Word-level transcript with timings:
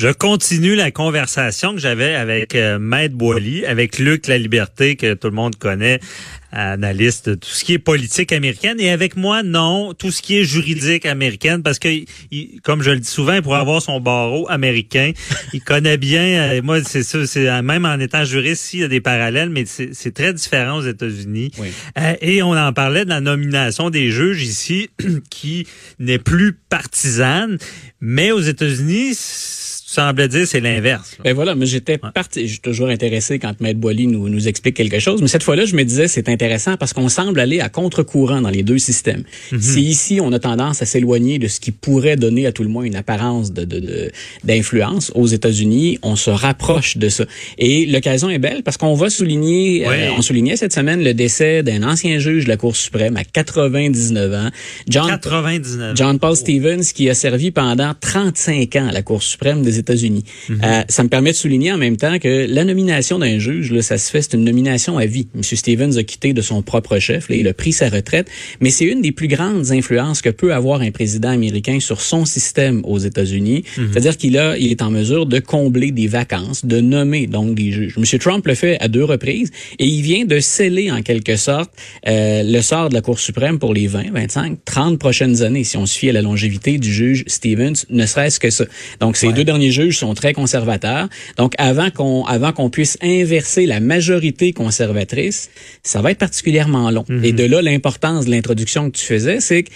Je 0.00 0.08
continue 0.08 0.76
la 0.76 0.90
conversation 0.90 1.74
que 1.74 1.78
j'avais 1.78 2.14
avec 2.14 2.54
euh, 2.54 2.78
Maître 2.78 3.14
Boily, 3.14 3.66
avec 3.66 3.98
Luc 3.98 4.28
La 4.28 4.38
Liberté, 4.38 4.96
que 4.96 5.12
tout 5.12 5.28
le 5.28 5.34
monde 5.34 5.56
connaît, 5.56 6.00
analyste 6.52 7.28
de 7.28 7.34
tout 7.34 7.50
ce 7.50 7.64
qui 7.64 7.74
est 7.74 7.78
politique 7.78 8.32
américaine. 8.32 8.80
Et 8.80 8.88
avec 8.88 9.14
moi, 9.14 9.42
non, 9.42 9.92
tout 9.92 10.10
ce 10.10 10.22
qui 10.22 10.38
est 10.38 10.44
juridique 10.44 11.04
américaine, 11.04 11.62
parce 11.62 11.78
que, 11.78 11.88
il, 12.30 12.60
comme 12.62 12.82
je 12.82 12.92
le 12.92 13.00
dis 13.00 13.10
souvent, 13.10 13.42
pour 13.42 13.56
avoir 13.56 13.82
son 13.82 14.00
barreau 14.00 14.48
américain, 14.48 15.12
il 15.52 15.60
connaît 15.60 15.98
bien, 15.98 16.22
euh, 16.22 16.62
moi, 16.62 16.82
c'est 16.82 17.02
ça, 17.02 17.26
c'est 17.26 17.46
euh, 17.46 17.60
même 17.60 17.84
en 17.84 18.00
étant 18.00 18.24
juriste, 18.24 18.72
il 18.72 18.80
y 18.80 18.84
a 18.84 18.88
des 18.88 19.02
parallèles, 19.02 19.50
mais 19.50 19.66
c'est 19.66 20.14
très 20.14 20.32
différent 20.32 20.78
aux 20.78 20.86
États-Unis. 20.86 21.50
Oui. 21.58 21.68
Euh, 21.98 22.14
et 22.22 22.42
on 22.42 22.56
en 22.56 22.72
parlait 22.72 23.04
de 23.04 23.10
la 23.10 23.20
nomination 23.20 23.90
des 23.90 24.10
juges 24.10 24.42
ici, 24.44 24.88
qui 25.28 25.66
n'est 25.98 26.18
plus 26.18 26.54
partisane, 26.70 27.58
mais 28.00 28.32
aux 28.32 28.40
États-Unis, 28.40 29.14
semble 29.90 30.28
dire 30.28 30.46
c'est 30.46 30.60
l'inverse. 30.60 31.16
Ben 31.24 31.34
voilà, 31.34 31.56
mais 31.56 31.66
j'étais 31.66 31.98
parti, 31.98 32.46
je 32.46 32.52
suis 32.52 32.60
toujours 32.60 32.88
intéressé 32.88 33.40
quand 33.40 33.60
Maître 33.60 33.80
Boily 33.80 34.06
nous, 34.06 34.28
nous 34.28 34.46
explique 34.46 34.76
quelque 34.76 35.00
chose, 35.00 35.20
mais 35.20 35.26
cette 35.26 35.42
fois-là, 35.42 35.64
je 35.64 35.74
me 35.74 35.82
disais 35.82 36.06
c'est 36.06 36.28
intéressant 36.28 36.76
parce 36.76 36.92
qu'on 36.92 37.08
semble 37.08 37.40
aller 37.40 37.60
à 37.60 37.68
contre-courant 37.68 38.40
dans 38.40 38.50
les 38.50 38.62
deux 38.62 38.78
systèmes. 38.78 39.24
Mhm. 39.50 39.60
Si 39.60 39.82
ici 39.82 40.20
on 40.22 40.32
a 40.32 40.38
tendance 40.38 40.80
à 40.80 40.86
s'éloigner 40.86 41.40
de 41.40 41.48
ce 41.48 41.58
qui 41.58 41.72
pourrait 41.72 42.14
donner 42.14 42.46
à 42.46 42.52
tout 42.52 42.62
le 42.62 42.68
moins 42.68 42.84
une 42.84 42.94
apparence 42.94 43.52
de 43.52 43.64
d'influence, 44.44 45.10
de, 45.10 45.18
aux 45.18 45.26
États-Unis, 45.26 45.98
on 46.02 46.14
se 46.14 46.30
rapproche 46.30 46.96
de 46.96 47.08
ça. 47.08 47.24
Et 47.58 47.86
l'occasion 47.86 48.30
est 48.30 48.38
belle 48.38 48.62
parce 48.62 48.76
qu'on 48.76 48.94
va 48.94 49.10
souligner, 49.10 49.88
euh, 49.88 50.12
on 50.16 50.22
soulignait 50.22 50.56
cette 50.56 50.72
semaine 50.72 51.02
le 51.02 51.14
décès 51.14 51.64
d'un 51.64 51.82
ancien 51.82 52.20
juge 52.20 52.44
de 52.44 52.48
la 52.48 52.56
Cour 52.56 52.76
suprême 52.76 53.16
à 53.16 53.24
99 53.24 54.34
ans, 54.34 54.50
John 54.88 55.08
99. 55.08 55.96
John 55.96 56.20
Paul 56.20 56.36
Stevens, 56.36 56.84
qui 56.94 57.10
a 57.10 57.14
servi 57.14 57.50
pendant 57.50 57.92
35 58.00 58.76
ans 58.76 58.88
à 58.88 58.92
la 58.92 59.02
Cour 59.02 59.22
suprême 59.22 59.62
des 59.62 59.79
États-Unis. 59.80 60.24
Mhm. 60.48 60.60
Euh, 60.64 60.82
ça 60.88 61.02
me 61.02 61.08
permet 61.08 61.32
de 61.32 61.36
souligner 61.36 61.72
en 61.72 61.78
même 61.78 61.96
temps 61.96 62.18
que 62.18 62.46
la 62.48 62.64
nomination 62.64 63.18
d'un 63.18 63.38
juge, 63.38 63.72
là, 63.72 63.82
ça 63.82 63.98
se 63.98 64.10
fait, 64.10 64.22
c'est 64.22 64.34
une 64.34 64.44
nomination 64.44 64.98
à 64.98 65.06
vie. 65.06 65.26
M. 65.34 65.42
Stevens 65.42 65.96
a 65.96 66.04
quitté 66.04 66.32
de 66.32 66.42
son 66.42 66.62
propre 66.62 66.98
chef, 66.98 67.28
là, 67.28 67.36
il 67.36 67.48
a 67.48 67.54
pris 67.54 67.72
sa 67.72 67.88
retraite, 67.88 68.28
mais 68.60 68.70
c'est 68.70 68.84
une 68.84 69.02
des 69.02 69.12
plus 69.12 69.28
grandes 69.28 69.72
influences 69.72 70.22
que 70.22 70.30
peut 70.30 70.54
avoir 70.54 70.80
un 70.80 70.90
président 70.90 71.30
américain 71.30 71.80
sur 71.80 72.00
son 72.00 72.24
système 72.24 72.82
aux 72.84 72.98
États-Unis. 72.98 73.64
Mhm. 73.76 73.88
C'est-à-dire 73.90 74.16
qu'il 74.16 74.38
a, 74.38 74.56
il 74.56 74.70
est 74.70 74.82
en 74.82 74.90
mesure 74.90 75.26
de 75.26 75.38
combler 75.38 75.90
des 75.90 76.06
vacances, 76.06 76.64
de 76.64 76.80
nommer 76.80 77.26
donc 77.26 77.54
des 77.54 77.72
juges. 77.72 77.94
M. 77.96 78.04
Trump 78.18 78.46
le 78.46 78.54
fait 78.54 78.78
à 78.80 78.88
deux 78.88 79.04
reprises 79.04 79.50
et 79.78 79.86
il 79.86 80.02
vient 80.02 80.24
de 80.24 80.38
sceller 80.40 80.90
en 80.90 81.02
quelque 81.02 81.36
sorte 81.36 81.70
euh, 82.06 82.42
le 82.42 82.60
sort 82.60 82.88
de 82.88 82.94
la 82.94 83.00
Cour 83.00 83.18
suprême 83.18 83.58
pour 83.58 83.74
les 83.74 83.86
20, 83.86 84.12
25, 84.12 84.58
30 84.64 84.98
prochaines 84.98 85.42
années, 85.42 85.64
si 85.64 85.76
on 85.76 85.86
se 85.86 85.98
fie 85.98 86.08
à 86.08 86.12
la 86.12 86.22
longévité 86.22 86.78
du 86.78 86.92
juge 86.92 87.24
Stevens, 87.26 87.86
ne 87.88 88.06
serait-ce 88.06 88.40
que 88.40 88.50
ça. 88.50 88.64
Donc, 89.00 89.16
ces 89.16 89.32
deux 89.32 89.44
derniers 89.44 89.69
juges 89.70 89.98
sont 89.98 90.14
très 90.14 90.32
conservateurs. 90.32 91.08
Donc, 91.36 91.54
avant 91.58 91.90
qu'on 91.90 92.24
avant 92.24 92.52
qu'on 92.52 92.70
puisse 92.70 92.98
inverser 93.02 93.66
la 93.66 93.80
majorité 93.80 94.52
conservatrice, 94.52 95.50
ça 95.82 96.02
va 96.02 96.10
être 96.10 96.18
particulièrement 96.18 96.90
long. 96.90 97.04
Et 97.22 97.32
de 97.32 97.44
là, 97.44 97.62
l'importance 97.62 98.26
de 98.26 98.30
l'introduction 98.30 98.90
que 98.90 98.96
tu 98.96 99.04
faisais, 99.04 99.40
c'est 99.40 99.64
que 99.64 99.70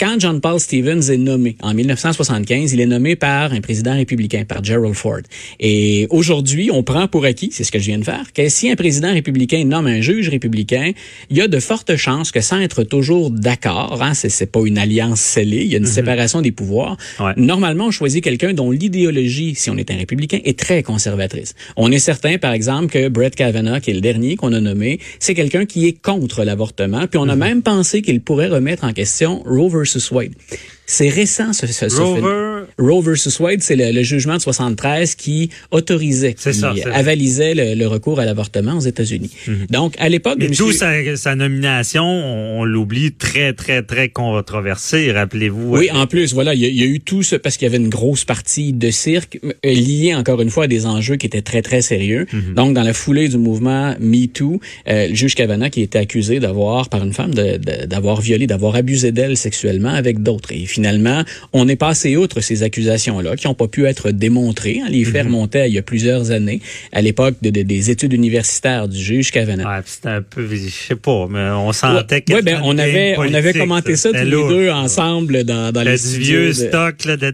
quand 0.00 0.18
John 0.18 0.40
Paul 0.40 0.58
Stevens 0.58 1.08
est 1.08 1.18
nommé 1.18 1.56
en 1.62 1.72
1975, 1.72 2.72
il 2.72 2.80
est 2.80 2.86
nommé 2.86 3.14
par 3.14 3.52
un 3.52 3.60
président 3.60 3.94
républicain, 3.94 4.44
par 4.44 4.64
Gerald 4.64 4.94
Ford. 4.94 5.20
Et 5.60 6.08
aujourd'hui, 6.10 6.70
on 6.72 6.82
prend 6.82 7.06
pour 7.06 7.24
acquis, 7.24 7.50
c'est 7.52 7.62
ce 7.62 7.70
que 7.70 7.78
je 7.78 7.86
viens 7.86 7.98
de 7.98 8.04
faire, 8.04 8.32
que 8.32 8.48
si 8.48 8.68
un 8.68 8.74
président 8.74 9.12
républicain 9.12 9.64
nomme 9.64 9.86
un 9.86 10.00
juge 10.00 10.28
républicain, 10.30 10.90
il 11.30 11.36
y 11.36 11.40
a 11.40 11.46
de 11.46 11.60
fortes 11.60 11.94
chances 11.94 12.32
que 12.32 12.40
sans 12.40 12.58
être 12.58 12.82
toujours 12.82 13.30
d'accord, 13.30 14.02
hein, 14.02 14.14
c'est, 14.14 14.50
pas 14.50 14.60
une 14.64 14.78
alliance 14.78 15.20
scellée, 15.20 15.62
il 15.62 15.70
y 15.70 15.74
a 15.76 15.78
une 15.78 15.86
séparation 15.86 16.42
des 16.42 16.50
pouvoirs. 16.50 16.96
Ouais. 17.20 17.32
Normalement, 17.36 17.86
on 17.86 17.90
choisit 17.92 18.22
quelqu'un 18.22 18.52
dont 18.52 18.72
l'idéologie, 18.72 19.54
si 19.54 19.70
on 19.70 19.76
est 19.76 19.92
un 19.92 19.96
républicain, 19.96 20.40
est 20.44 20.58
très 20.58 20.82
conservatrice. 20.82 21.54
On 21.76 21.92
est 21.92 22.00
certain, 22.00 22.38
par 22.38 22.52
exemple, 22.52 22.88
que 22.88 23.08
Brett 23.08 23.36
Kavanaugh, 23.36 23.80
qui 23.80 23.92
est 23.92 23.94
le 23.94 24.00
dernier 24.00 24.34
qu'on 24.34 24.52
a 24.54 24.60
nommé, 24.60 24.98
c'est 25.20 25.34
quelqu'un 25.34 25.66
qui 25.66 25.86
est 25.86 26.02
contre 26.02 26.42
l'avortement. 26.42 27.06
Puis 27.06 27.18
on 27.18 27.28
a 27.28 27.36
même 27.36 27.62
pensé 27.62 28.02
qu'il 28.02 28.20
pourrait 28.20 28.48
remettre 28.48 28.82
en 28.82 28.92
question 28.92 29.42
Roe 29.46 29.83
versus 29.84 30.10
Wade. 30.10 30.32
C'est 30.86 31.08
récent, 31.08 31.52
ce, 31.54 31.66
ce, 31.66 31.88
ce 31.88 32.00
Rover. 32.00 32.64
Roe 32.78 33.00
versus 33.00 33.40
Wade, 33.40 33.62
c'est 33.62 33.76
le, 33.76 33.90
le 33.90 34.02
jugement 34.02 34.36
de 34.36 34.40
73 34.42 35.14
qui 35.14 35.48
autorisait, 35.70 36.34
qui 36.34 36.52
ça, 36.52 36.74
avalisait 36.92 37.54
le, 37.54 37.74
le 37.74 37.86
recours 37.86 38.20
à 38.20 38.26
l'avortement 38.26 38.74
aux 38.76 38.80
États-Unis. 38.80 39.30
Donc, 39.70 39.94
à 39.98 40.10
l'époque 40.10 40.36
Et 40.40 40.48
d'où 40.48 40.66
monsieur- 40.66 40.72
sa, 40.72 41.16
sa 41.16 41.34
nomination, 41.36 42.04
on, 42.04 42.64
l'oublie, 42.64 43.12
très, 43.12 43.54
très, 43.54 43.82
très 43.82 44.10
controversée, 44.10 45.10
rappelez-vous. 45.12 45.70
Oui, 45.74 45.88
euh, 45.90 45.96
en 45.96 46.06
plus, 46.06 46.34
voilà, 46.34 46.52
il 46.54 46.60
y, 46.60 46.66
a- 46.66 46.68
il 46.68 46.76
y 46.78 46.82
a 46.82 46.86
eu 46.86 47.00
tout 47.00 47.22
ça 47.22 47.38
parce 47.38 47.56
qu'il 47.56 47.66
y 47.66 47.70
avait 47.70 47.82
une 47.82 47.88
grosse 47.88 48.24
partie 48.26 48.72
de 48.74 48.90
cirque 48.90 49.38
euh, 49.44 49.52
liée 49.64 50.14
encore 50.14 50.42
une 50.42 50.50
fois 50.50 50.64
à 50.64 50.68
des 50.68 50.84
enjeux 50.84 51.16
qui 51.16 51.26
étaient 51.26 51.42
très 51.42 51.62
très 51.62 51.80
sérieux. 51.82 52.26
Donc, 52.56 52.74
dans 52.74 52.82
la 52.82 52.92
foulée 52.92 53.28
du 53.28 53.38
mouvement 53.38 53.94
#MeToo, 54.00 54.60
euh, 54.88 55.08
le 55.08 55.14
juge 55.14 55.34
Kavanaugh 55.34 55.70
qui 55.70 55.80
était 55.80 55.98
accusé 55.98 56.40
d'avoir 56.40 56.88
par 56.90 57.02
une 57.04 57.12
femme 57.14 57.32
d'avoir 57.32 58.20
violé, 58.20 58.46
d'avoir 58.46 58.74
abusé 58.76 59.12
d'elle 59.12 59.36
sexuellement 59.36 59.73
avec 59.82 60.22
d'autres. 60.22 60.52
Et 60.52 60.66
finalement, 60.66 61.22
on 61.52 61.68
est 61.68 61.76
passé 61.76 62.16
outre 62.16 62.40
ces 62.40 62.62
accusations-là 62.62 63.36
qui 63.36 63.46
n'ont 63.46 63.54
pas 63.54 63.68
pu 63.68 63.86
être 63.86 64.10
démontrées. 64.10 64.80
hein. 64.84 64.88
Les 64.90 65.04
faits 65.04 65.24
remontaient 65.26 65.60
à 65.62 65.66
il 65.66 65.74
y 65.74 65.78
a 65.78 65.82
plusieurs 65.82 66.30
années, 66.30 66.60
à 66.92 67.00
l'époque 67.02 67.36
de- 67.42 67.50
de- 67.50 67.62
des 67.62 67.90
études 67.90 68.12
universitaires 68.12 68.88
du 68.88 68.98
juge 69.02 69.30
Kavanaugh. 69.30 69.66
ouais, 69.66 69.80
c'était 69.86 70.08
un 70.08 70.22
peu, 70.22 70.46
je 70.48 70.68
sais 70.68 70.94
pas, 70.96 71.26
mais 71.30 71.50
on 71.50 71.72
sentait 71.72 72.20
que 72.22 72.34
Ouais, 72.34 72.42
ben, 72.42 72.60
on 72.64 72.76
avait, 72.78 73.14
on 73.18 73.32
avait 73.34 73.52
commenté 73.52 73.96
ça 73.96 74.10
tous 74.10 74.16
les 74.24 74.30
deux 74.30 74.70
ensemble. 74.70 75.44
dans, 75.44 75.72
dans 75.72 75.82
les 75.82 75.92
du 75.92 75.98
studios 75.98 76.40
vieux 76.40 76.48
de- 76.48 76.52
stock 76.52 77.04
là, 77.04 77.16
de, 77.16 77.32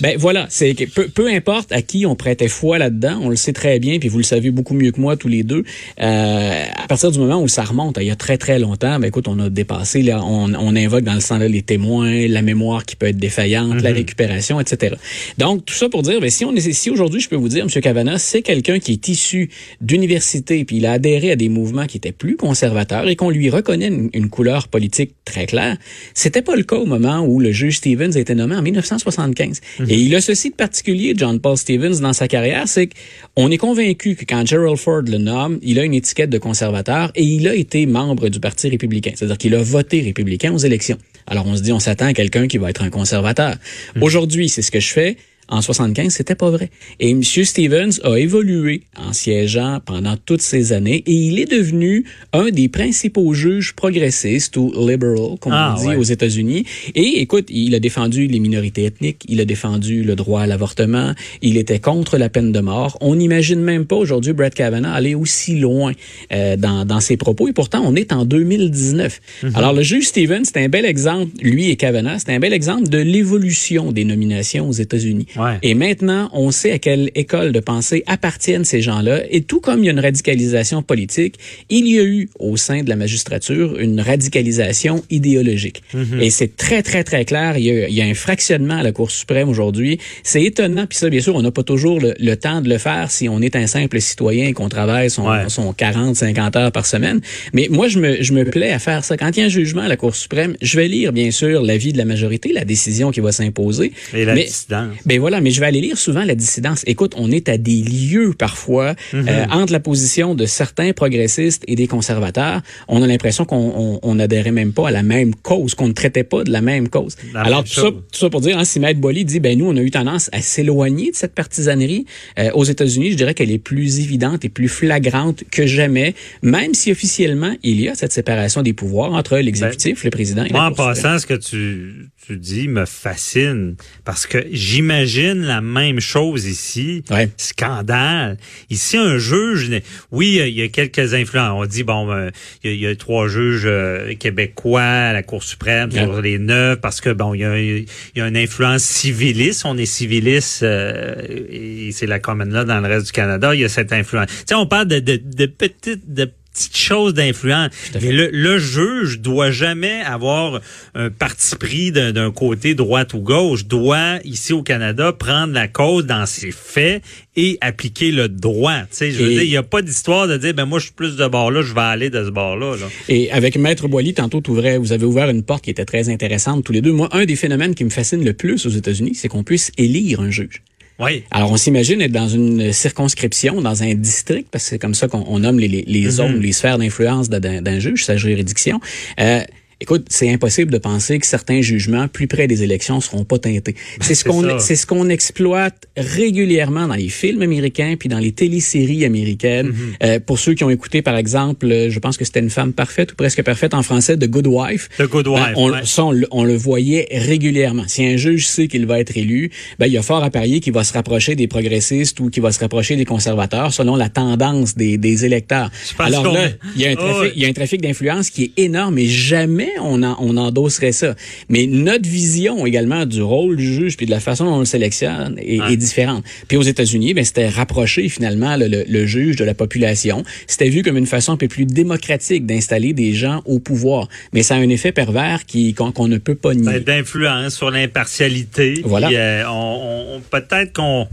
Ben 0.00 0.16
voilà, 0.18 0.46
c'est 0.48 0.74
peu, 0.94 1.08
peu 1.08 1.28
importe 1.28 1.72
à 1.72 1.82
qui 1.82 2.06
on 2.06 2.14
prêtait 2.16 2.48
foi 2.48 2.78
là-dedans, 2.78 3.18
on 3.22 3.28
le 3.28 3.36
sait 3.36 3.52
très 3.52 3.78
bien, 3.78 3.98
puis 3.98 4.08
vous 4.08 4.18
le 4.18 4.24
savez 4.24 4.50
beaucoup 4.50 4.74
mieux 4.74 4.92
que 4.92 5.00
moi 5.00 5.16
tous 5.16 5.28
les 5.28 5.42
deux. 5.42 5.64
Euh, 6.00 6.64
à 6.76 6.86
partir 6.86 7.10
du 7.10 7.18
moment 7.18 7.42
où 7.42 7.48
ça 7.48 7.62
remonte, 7.64 7.98
il 8.00 8.06
y 8.06 8.10
a 8.10 8.16
très 8.16 8.38
très 8.38 8.58
longtemps, 8.58 8.98
ben 8.98 9.08
écoute, 9.08 9.28
on 9.28 9.38
a 9.40 9.48
dépassé, 9.50 10.02
là, 10.02 10.22
on, 10.24 10.52
on 10.54 10.76
invoque 10.76 11.04
dans 11.04 11.14
le 11.14 11.20
sang 11.20 11.38
là, 11.40 11.48
les 11.48 11.62
témoins, 11.62 12.28
la 12.28 12.42
mémoire 12.42 12.84
qui 12.84 12.96
peut 12.96 13.06
être 13.06 13.18
défaillante, 13.18 13.82
la 13.82 13.92
récupération, 13.92 14.60
etc. 14.60 14.94
Donc 15.38 15.64
tout 15.64 15.74
ça 15.74 15.88
pour 15.88 16.02
dire, 16.02 16.20
ben 16.20 16.30
si 16.30 16.44
on 16.44 16.54
est, 16.54 16.72
si 16.72 16.90
aujourd'hui 16.90 17.20
je 17.20 17.28
peux 17.28 17.36
vous 17.36 17.48
dire, 17.48 17.64
M. 17.64 17.82
Cavana, 17.82 18.18
c'est 18.18 18.42
quelqu'un 18.42 18.78
qui 18.78 18.92
est 18.92 19.08
issu 19.08 19.50
d'université, 19.80 20.64
puis 20.64 20.76
il 20.76 20.86
a 20.86 20.92
adhéré 20.92 21.32
à 21.32 21.36
des 21.36 21.48
mouvements 21.48 21.86
qui 21.86 21.96
étaient 21.96 22.12
plus 22.12 22.36
conservateurs 22.36 23.08
et 23.08 23.16
qu'on 23.16 23.30
lui 23.30 23.50
reconnaît 23.50 23.88
une, 23.88 24.10
une 24.14 24.28
couleur 24.28 24.68
politique 24.68 25.14
très 25.24 25.46
claire. 25.46 25.76
C'était 26.14 26.42
pas 26.42 26.56
le 26.56 26.62
cas 26.62 26.76
au 26.76 26.86
moment 26.86 27.20
où 27.20 27.40
le 27.40 27.52
juge 27.52 27.78
Stevens 27.78 28.12
a 28.14 28.20
été 28.20 28.34
nommé 28.34 28.56
en 28.56 28.62
1975. 28.62 29.60
Et 29.88 29.96
il 29.96 30.14
a 30.14 30.20
ceci 30.20 30.50
de 30.50 30.54
particulier, 30.54 31.14
John 31.16 31.40
Paul 31.40 31.56
Stevens, 31.56 32.00
dans 32.00 32.12
sa 32.12 32.28
carrière, 32.28 32.68
c'est 32.68 32.90
qu'on 33.34 33.50
est 33.50 33.58
convaincu 33.58 34.14
que 34.14 34.24
quand 34.24 34.46
Gerald 34.46 34.76
Ford 34.76 35.02
le 35.02 35.18
nomme, 35.18 35.58
il 35.62 35.78
a 35.78 35.84
une 35.84 35.94
étiquette 35.94 36.30
de 36.30 36.38
conservateur 36.38 37.10
et 37.14 37.24
il 37.24 37.48
a 37.48 37.54
été 37.54 37.86
membre 37.86 38.28
du 38.28 38.40
Parti 38.40 38.68
républicain. 38.68 39.12
C'est-à-dire 39.14 39.38
qu'il 39.38 39.54
a 39.54 39.62
voté 39.62 40.00
républicain 40.00 40.52
aux 40.52 40.58
élections. 40.58 40.98
Alors 41.30 41.46
on 41.46 41.56
se 41.56 41.62
dit, 41.62 41.72
on 41.72 41.78
s'attend 41.78 42.06
à 42.06 42.12
quelqu'un 42.12 42.48
qui 42.48 42.58
va 42.58 42.68
être 42.68 42.82
un 42.82 42.90
conservateur. 42.90 43.54
Aujourd'hui, 44.00 44.48
c'est 44.48 44.62
ce 44.62 44.70
que 44.70 44.80
je 44.80 44.92
fais. 44.92 45.16
En 45.50 45.60
75, 45.60 46.12
c'était 46.12 46.36
pas 46.36 46.50
vrai. 46.50 46.70
Et 47.00 47.10
M. 47.10 47.22
Stevens 47.24 47.98
a 48.04 48.16
évolué 48.16 48.82
en 48.96 49.12
siégeant 49.12 49.80
pendant 49.84 50.16
toutes 50.16 50.42
ces 50.42 50.72
années 50.72 51.02
et 51.06 51.12
il 51.12 51.38
est 51.40 51.50
devenu 51.50 52.04
un 52.32 52.50
des 52.50 52.68
principaux 52.68 53.34
juges 53.34 53.74
progressistes 53.74 54.56
ou 54.56 54.72
liberal, 54.86 55.36
comme 55.40 55.52
Ah, 55.52 55.74
on 55.76 55.80
dit 55.82 55.88
ouais. 55.88 55.96
aux 55.96 56.02
États-Unis. 56.04 56.64
Et 56.94 57.20
écoute, 57.20 57.46
il 57.50 57.74
a 57.74 57.80
défendu 57.80 58.26
les 58.28 58.38
minorités 58.38 58.84
ethniques, 58.84 59.24
il 59.28 59.40
a 59.40 59.44
défendu 59.44 60.04
le 60.04 60.14
droit 60.14 60.42
à 60.42 60.46
l'avortement, 60.46 61.14
il 61.42 61.56
était 61.56 61.80
contre 61.80 62.16
la 62.16 62.28
peine 62.28 62.52
de 62.52 62.60
mort. 62.60 62.96
On 63.00 63.16
n'imagine 63.16 63.60
même 63.60 63.86
pas 63.86 63.96
aujourd'hui 63.96 64.32
Brett 64.32 64.54
Kavanaugh 64.54 64.92
aller 64.94 65.14
aussi 65.16 65.58
loin 65.58 65.92
euh, 66.32 66.56
dans, 66.56 66.84
dans 66.84 67.00
ses 67.00 67.16
propos. 67.16 67.48
Et 67.48 67.52
pourtant, 67.52 67.82
on 67.84 67.96
est 67.96 68.12
en 68.12 68.24
2019. 68.24 69.20
Mhm. 69.42 69.52
Alors, 69.56 69.72
le 69.72 69.82
juge 69.82 70.06
Stevens, 70.08 70.44
c'est 70.44 70.58
un 70.58 70.68
bel 70.68 70.84
exemple, 70.84 71.32
lui 71.42 71.70
et 71.70 71.76
Kavanaugh, 71.76 72.18
c'est 72.18 72.32
un 72.32 72.38
bel 72.38 72.52
exemple 72.52 72.88
de 72.88 72.98
l'évolution 72.98 73.90
des 73.92 74.04
nominations 74.04 74.68
aux 74.68 74.72
États-Unis. 74.72 75.26
Ouais. 75.42 75.58
Et 75.62 75.74
maintenant, 75.74 76.28
on 76.32 76.50
sait 76.50 76.72
à 76.72 76.78
quelle 76.78 77.10
école 77.14 77.52
de 77.52 77.60
pensée 77.60 78.02
appartiennent 78.06 78.64
ces 78.64 78.80
gens-là. 78.82 79.22
Et 79.30 79.42
tout 79.42 79.60
comme 79.60 79.80
il 79.80 79.86
y 79.86 79.88
a 79.88 79.92
une 79.92 80.00
radicalisation 80.00 80.82
politique, 80.82 81.36
il 81.68 81.86
y 81.88 81.98
a 81.98 82.02
eu 82.04 82.28
au 82.38 82.56
sein 82.56 82.82
de 82.82 82.88
la 82.88 82.96
magistrature 82.96 83.78
une 83.78 84.00
radicalisation 84.00 85.02
idéologique. 85.10 85.82
Mhm. 85.94 86.20
Et 86.20 86.30
c'est 86.30 86.56
très, 86.56 86.82
très, 86.82 87.04
très 87.04 87.24
clair. 87.24 87.56
Il 87.56 87.64
y, 87.64 87.70
a, 87.70 87.88
il 87.88 87.94
y 87.94 88.02
a 88.02 88.04
un 88.04 88.14
fractionnement 88.14 88.74
à 88.78 88.82
la 88.82 88.92
Cour 88.92 89.10
suprême 89.10 89.48
aujourd'hui. 89.48 89.98
C'est 90.22 90.42
étonnant. 90.42 90.86
Puis 90.86 90.98
ça, 90.98 91.08
bien 91.10 91.20
sûr, 91.20 91.34
on 91.34 91.42
n'a 91.42 91.50
pas 91.50 91.62
toujours 91.62 92.00
le, 92.00 92.14
le 92.18 92.36
temps 92.36 92.60
de 92.60 92.68
le 92.68 92.78
faire 92.78 93.10
si 93.10 93.28
on 93.28 93.40
est 93.40 93.56
un 93.56 93.66
simple 93.66 94.00
citoyen 94.00 94.48
et 94.48 94.52
qu'on 94.52 94.68
travaille 94.68 95.10
son, 95.10 95.28
Ouais. 95.30 95.44
son 95.48 95.72
40, 95.72 96.16
50 96.16 96.56
heures 96.56 96.72
par 96.72 96.86
semaine. 96.86 97.20
Mais 97.52 97.68
moi, 97.70 97.88
je 97.88 97.98
me, 97.98 98.22
je 98.22 98.32
me 98.32 98.44
plais 98.44 98.70
à 98.72 98.78
faire 98.78 99.04
ça. 99.04 99.16
Quand 99.16 99.36
il 99.36 99.40
y 99.40 99.42
a 99.42 99.46
un 99.46 99.48
jugement 99.48 99.82
à 99.82 99.88
la 99.88 99.96
Cour 99.96 100.14
suprême, 100.16 100.56
je 100.60 100.76
vais 100.76 100.88
lire, 100.88 101.12
bien 101.12 101.30
sûr, 101.30 101.62
l'avis 101.62 101.92
de 101.92 101.98
la 101.98 102.04
majorité, 102.04 102.52
la 102.52 102.64
décision 102.64 103.10
qui 103.10 103.20
va 103.20 103.30
s'imposer. 103.32 103.92
Et 104.14 104.24
la 104.24 104.34
Mais- 104.34 104.44
dissidence. 104.44 104.94
ben 105.06 105.20
voilà, 105.20 105.29
voilà, 105.30 105.40
mais 105.42 105.52
je 105.52 105.60
vais 105.60 105.66
aller 105.66 105.80
lire 105.80 105.96
souvent 105.96 106.24
la 106.24 106.34
dissidence. 106.34 106.82
Écoute, 106.88 107.12
on 107.16 107.30
est 107.30 107.48
à 107.48 107.56
des 107.56 107.82
lieux 107.82 108.32
parfois 108.36 108.94
Mhm. 109.12 109.28
euh, 109.28 109.44
entre 109.52 109.72
la 109.72 109.78
position 109.78 110.34
de 110.34 110.44
certains 110.44 110.92
progressistes 110.92 111.62
et 111.68 111.76
des 111.76 111.86
conservateurs. 111.86 112.62
On 112.88 113.00
a 113.02 113.06
l'impression 113.06 113.44
qu'on 113.44 113.72
on, 113.76 114.00
on 114.02 114.18
adhérait 114.18 114.50
même 114.50 114.72
pas 114.72 114.88
à 114.88 114.90
la 114.90 115.04
même 115.04 115.34
cause, 115.36 115.74
qu'on 115.76 115.86
ne 115.86 115.92
traitait 115.92 116.24
pas 116.24 116.42
de 116.42 116.50
la 116.50 116.60
même 116.60 116.88
cause. 116.88 117.14
La 117.32 117.42
Alors 117.42 117.60
même 117.60 117.68
tout 117.68 117.80
ça, 117.80 117.90
tout 117.90 118.18
ça 118.18 118.28
pour 118.28 118.40
dire, 118.40 118.58
hein, 118.58 118.64
si 118.64 118.80
Maître 118.80 118.98
Boily 119.00 119.24
dit, 119.24 119.38
ben 119.38 119.56
nous, 119.56 119.66
on 119.66 119.76
a 119.76 119.80
eu 119.80 119.90
tendance 119.92 120.28
à 120.32 120.40
s'éloigner 120.40 121.12
de 121.12 121.16
cette 121.16 121.34
partisanerie. 121.34 122.06
Euh, 122.40 122.50
aux 122.54 122.64
États-Unis, 122.64 123.12
je 123.12 123.16
dirais 123.16 123.34
qu'elle 123.34 123.52
est 123.52 123.58
plus 123.58 124.00
évidente 124.00 124.44
et 124.44 124.48
plus 124.48 124.68
flagrante 124.68 125.44
que 125.50 125.64
jamais, 125.64 126.14
même 126.42 126.74
si 126.74 126.90
officiellement 126.90 127.54
il 127.62 127.80
y 127.80 127.88
a 127.88 127.94
cette 127.94 128.12
séparation 128.12 128.62
des 128.62 128.72
pouvoirs 128.72 129.12
entre 129.12 129.36
l'exécutif, 129.38 130.02
le 130.02 130.10
président 130.10 130.42
et 130.42 130.48
Ben, 130.48 130.54
Moi, 130.58 130.64
la 130.64 130.70
en 130.70 130.74
passant, 130.74 131.18
ce 131.20 131.26
que 131.26 131.34
tu, 131.34 132.08
tu 132.26 132.36
dis 132.36 132.68
me 132.68 132.84
fascine 132.84 133.76
parce 134.04 134.26
que 134.26 134.38
j'imagine 134.52 135.42
la 135.42 135.60
même 135.60 136.00
chose 136.00 136.44
ici. 136.46 137.02
Ouais. 137.10 137.28
Scandale. 137.36 138.36
Ici, 138.68 138.96
un 138.98 139.18
juge, 139.18 139.70
oui, 140.12 140.38
il 140.46 140.54
y 140.54 140.62
a 140.62 140.68
quelques 140.68 141.14
influences. 141.14 141.52
On 141.56 141.66
dit, 141.66 141.82
bon, 141.82 142.10
euh, 142.10 142.30
il 142.62 142.70
y, 142.70 142.72
a- 142.72 142.76
il 142.76 142.80
y 142.82 142.86
a 142.86 142.94
trois 142.94 143.26
juges 143.26 143.62
euh, 143.64 144.14
québécois 144.14 144.82
à 144.82 145.12
la 145.12 145.22
Cour 145.22 145.42
suprême 145.42 145.90
sur 145.90 146.08
Ouais. 146.10 146.22
les 146.22 146.38
neuf 146.38 146.80
parce 146.80 147.00
que, 147.00 147.10
bon, 147.10 147.34
il 147.34 147.40
y 147.40 147.44
a, 147.44 147.58
il 147.58 147.86
y 148.14 148.20
a 148.20 148.28
une 148.28 148.36
influence 148.36 148.82
civiliste. 148.82 149.62
On 149.64 149.76
est 149.78 149.86
civiliste 149.86 150.62
euh, 150.62 151.14
et 151.48 151.90
c'est 151.92 152.06
la 152.06 152.18
commune 152.20 152.52
là 152.52 152.64
dans 152.64 152.80
le 152.80 152.86
reste 152.88 153.06
du 153.06 153.12
Canada. 153.12 153.54
Il 153.54 153.60
y 153.60 153.64
a 153.64 153.68
cette 153.68 153.92
influence. 153.92 154.28
Tu 154.28 154.34
sais, 154.48 154.54
on 154.54 154.66
parle 154.66 154.86
de, 154.88 154.98
de, 155.00 155.16
de 155.22 155.46
petites... 155.46 156.12
De 156.12 156.30
petites 156.68 156.76
choses 156.76 157.14
d'influence. 157.14 157.70
Mais 158.00 158.12
le, 158.12 158.28
le 158.32 158.58
juge 158.58 159.20
doit 159.20 159.50
jamais 159.50 160.00
avoir 160.02 160.60
un 160.94 161.10
parti 161.10 161.56
pris 161.56 161.92
d'un 161.92 162.30
côté 162.30 162.74
droite 162.74 163.14
ou 163.14 163.18
gauche. 163.20 163.64
Doit 163.66 164.18
ici 164.24 164.52
au 164.52 164.62
Canada 164.62 165.12
prendre 165.12 165.52
la 165.52 165.68
cause 165.68 166.06
dans 166.06 166.26
ses 166.26 166.50
faits 166.52 167.02
et 167.36 167.58
appliquer 167.60 168.10
le 168.10 168.28
droit. 168.28 168.80
Tu 168.82 168.86
sais, 168.90 169.10
je 169.12 169.22
veux 169.22 169.30
Et- 169.30 169.34
dire, 169.34 169.42
il 169.44 169.50
n'y 169.50 169.56
a 169.56 169.62
pas 169.62 169.82
d'histoire 169.82 170.26
de 170.28 170.36
dire 170.36 170.52
ben 170.54 170.64
moi 170.66 170.78
je 170.78 170.84
suis 170.86 170.94
plus 170.94 171.16
de 171.16 171.26
bord 171.26 171.50
là, 171.50 171.62
je 171.62 171.72
vais 171.72 171.80
aller 171.80 172.10
de 172.10 172.24
ce 172.24 172.30
bord 172.30 172.56
là. 172.56 172.76
là. 172.76 172.86
Et 173.08 173.30
avec 173.30 173.56
Maître 173.56 173.88
Boily, 173.88 174.14
tantôt, 174.14 174.42
vous 174.46 174.92
avez 174.92 175.04
ouvert 175.04 175.30
une 175.30 175.42
porte 175.42 175.64
qui 175.64 175.70
était 175.70 175.84
très 175.84 176.08
intéressante 176.08 176.64
tous 176.64 176.72
les 176.72 176.80
deux. 176.82 176.92
Moi, 176.92 177.08
un 177.12 177.24
des 177.24 177.36
phénomènes 177.36 177.74
qui 177.74 177.84
me 177.84 177.90
fascine 177.90 178.24
le 178.24 178.32
plus 178.32 178.66
aux 178.66 178.70
États-Unis, 178.70 179.14
c'est 179.14 179.28
qu'on 179.28 179.44
puisse 179.44 179.70
élire 179.78 180.20
un 180.20 180.30
juge. 180.30 180.62
Oui. 181.00 181.24
Alors, 181.30 181.50
on 181.50 181.56
s'imagine 181.56 182.00
être 182.02 182.12
dans 182.12 182.28
une 182.28 182.72
circonscription, 182.72 183.62
dans 183.62 183.82
un 183.82 183.94
district, 183.94 184.48
parce 184.50 184.64
que 184.64 184.70
c'est 184.70 184.78
comme 184.78 184.94
ça 184.94 185.08
qu'on 185.08 185.24
on 185.26 185.38
nomme 185.40 185.58
les, 185.58 185.68
les, 185.68 185.82
les 185.86 186.06
Mm-hmm. 186.06 186.10
zones, 186.10 186.40
les 186.40 186.52
sphères 186.52 186.78
d'influence 186.78 187.28
d'un 187.30 187.78
juge, 187.78 188.04
sa 188.04 188.16
juridiction. 188.16 188.80
Euh, 189.18 189.42
Écoute, 189.82 190.06
c'est 190.10 190.30
impossible 190.30 190.70
de 190.70 190.78
penser 190.78 191.18
que 191.18 191.26
certains 191.26 191.62
jugements 191.62 192.06
plus 192.06 192.26
près 192.26 192.46
des 192.46 192.62
élections 192.62 193.00
seront 193.00 193.24
pas 193.24 193.38
teintés. 193.38 193.74
C'est 194.00 194.14
ce 194.14 194.24
Ben, 194.24 194.32
c'est 194.32 194.42
qu'on 194.42 194.42
ça. 194.42 194.58
c'est 194.58 194.76
ce 194.76 194.86
qu'on 194.86 195.08
exploite 195.08 195.86
régulièrement 195.96 196.86
dans 196.86 196.94
les 196.94 197.08
films 197.08 197.42
américains 197.42 197.94
puis 197.98 198.08
dans 198.08 198.18
les 198.18 198.32
téléséries 198.32 199.04
américaines. 199.04 199.70
Mm-hmm. 199.70 200.04
Euh, 200.04 200.20
pour 200.20 200.38
ceux 200.38 200.52
qui 200.54 200.64
ont 200.64 200.70
écouté, 200.70 201.00
par 201.02 201.16
exemple, 201.16 201.66
euh, 201.70 201.88
je 201.90 201.98
pense 201.98 202.16
que 202.18 202.24
c'était 202.24 202.40
une 202.40 202.50
femme 202.50 202.72
parfaite 202.74 203.12
ou 203.12 203.14
presque 203.14 203.42
parfaite 203.42 203.72
en 203.74 203.82
français, 203.82 204.16
The 204.18 204.26
Good 204.28 204.46
Wife. 204.46 204.88
The 204.98 205.04
Good 205.08 205.24
Ben, 205.26 205.32
Wife, 205.32 205.52
on, 205.56 205.70
ouais. 205.72 205.80
ça, 205.84 206.04
on, 206.04 206.12
le- 206.12 206.28
on 206.30 206.44
le 206.44 206.54
voyait 206.56 207.08
régulièrement. 207.12 207.84
Si 207.88 208.04
un 208.04 208.16
juge 208.18 208.46
sait 208.48 208.68
qu'il 208.68 208.84
va 208.86 209.00
être 209.00 209.16
élu, 209.16 209.50
ben, 209.78 209.86
il 209.86 209.92
y 209.92 209.98
a 209.98 210.02
fort 210.02 210.22
à 210.22 210.30
parier 210.30 210.60
qu'il 210.60 210.72
va 210.74 210.84
se 210.84 210.92
rapprocher 210.92 211.36
des 211.36 211.46
progressistes 211.48 212.20
ou 212.20 212.28
qu'il 212.28 212.42
va 212.42 212.52
se 212.52 212.60
rapprocher 212.60 212.96
des 212.96 213.06
conservateurs 213.06 213.72
selon 213.72 213.96
la 213.96 214.10
tendance 214.10 214.74
des, 214.74 214.98
des 214.98 215.24
électeurs. 215.24 215.70
Alors 215.98 216.24
qu'on 216.24 216.32
là, 216.34 216.48
il 216.76 216.82
y 216.82 216.86
a 216.86 216.90
un 216.90 216.94
Oh, 217.00 217.02
trafic, 217.02 217.22
ouais. 217.22 217.32
il 217.36 217.42
y 217.42 217.46
a 217.46 217.48
un 217.48 217.52
trafic 217.54 217.80
d'influence 217.80 218.28
qui 218.28 218.44
est 218.44 218.62
énorme 218.62 218.98
et 218.98 219.06
jamais 219.06 219.69
on, 219.80 220.02
en, 220.02 220.16
on 220.20 220.36
endosserait 220.36 220.92
ça. 220.92 221.14
Mais 221.48 221.66
notre 221.66 222.08
vision 222.08 222.66
également 222.66 223.06
du 223.06 223.22
rôle 223.22 223.56
du 223.56 223.72
juge 223.74 223.96
puis 223.96 224.06
de 224.06 224.10
la 224.10 224.20
façon 224.20 224.44
dont 224.44 224.54
on 224.54 224.58
le 224.60 224.64
sélectionne 224.64 225.36
est, 225.38 225.76
différente. 225.76 226.24
Puis 226.48 226.56
aux 226.56 226.62
États-Unis, 226.62 227.14
ben, 227.14 227.24
c'était 227.24 227.48
rapprocher 227.48 228.08
finalement 228.08 228.56
le, 228.56 228.66
le- 228.68 228.84
le 228.88 229.06
juge 229.06 229.36
de 229.36 229.44
la 229.44 229.54
population. 229.54 230.24
C'était 230.46 230.68
vu 230.68 230.82
comme 230.82 230.96
une 230.96 231.06
façon 231.06 231.32
un 231.32 231.36
peu 231.36 231.48
plus 231.48 231.66
démocratique 231.66 232.46
d'installer 232.46 232.92
des 232.92 233.12
gens 233.12 233.42
au 233.44 233.58
pouvoir. 233.58 234.08
Mais 234.32 234.42
ça 234.42 234.54
a 234.56 234.58
un 234.58 234.68
effet 234.68 234.92
pervers 234.92 235.44
qui 235.46 235.74
qu'on 235.74 236.08
ne 236.08 236.18
peut 236.18 236.34
pas 236.34 236.54
nier. 236.54 236.64
Ben, 236.64 236.80
d'influence 236.82 237.54
sur 237.54 237.70
l'impartialité. 237.70 238.80
Voilà. 238.84 239.06
Puis, 239.08 239.16
euh, 239.16 239.48
on, 239.48 240.16
on- 240.16 240.20
peut-être 240.30 240.72
qu'on 240.72 241.06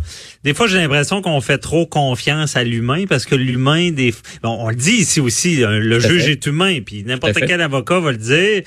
des 0.44 0.54
fois 0.54 0.68
j'ai 0.68 0.78
l'impression 0.78 1.22
qu'on 1.22 1.40
fait 1.42 1.58
trop 1.58 1.86
confiance 1.86 2.56
à 2.56 2.64
l'humain 2.64 3.06
parce 3.08 3.26
que 3.26 3.36
l'humain 3.36 3.92
des 3.92 4.14
bon, 4.44 4.58
on 4.60 4.70
le 4.70 4.76
dit 4.76 4.92
ici 4.98 5.20
aussi 5.20 5.64
euh, 5.64 5.80
le 5.80 6.00
Tout 6.02 6.08
juge 6.10 6.24
fait. 6.26 6.32
est 6.34 6.46
humain 6.46 6.80
puis 6.86 7.04
n'importe 7.06 7.36
à 7.36 7.40
fait. 7.40 7.48
quel 7.48 7.62
avocat 7.62 8.00
va 8.00 8.12
le 8.12 8.18
dire 8.18 8.38
Allez 8.48 8.64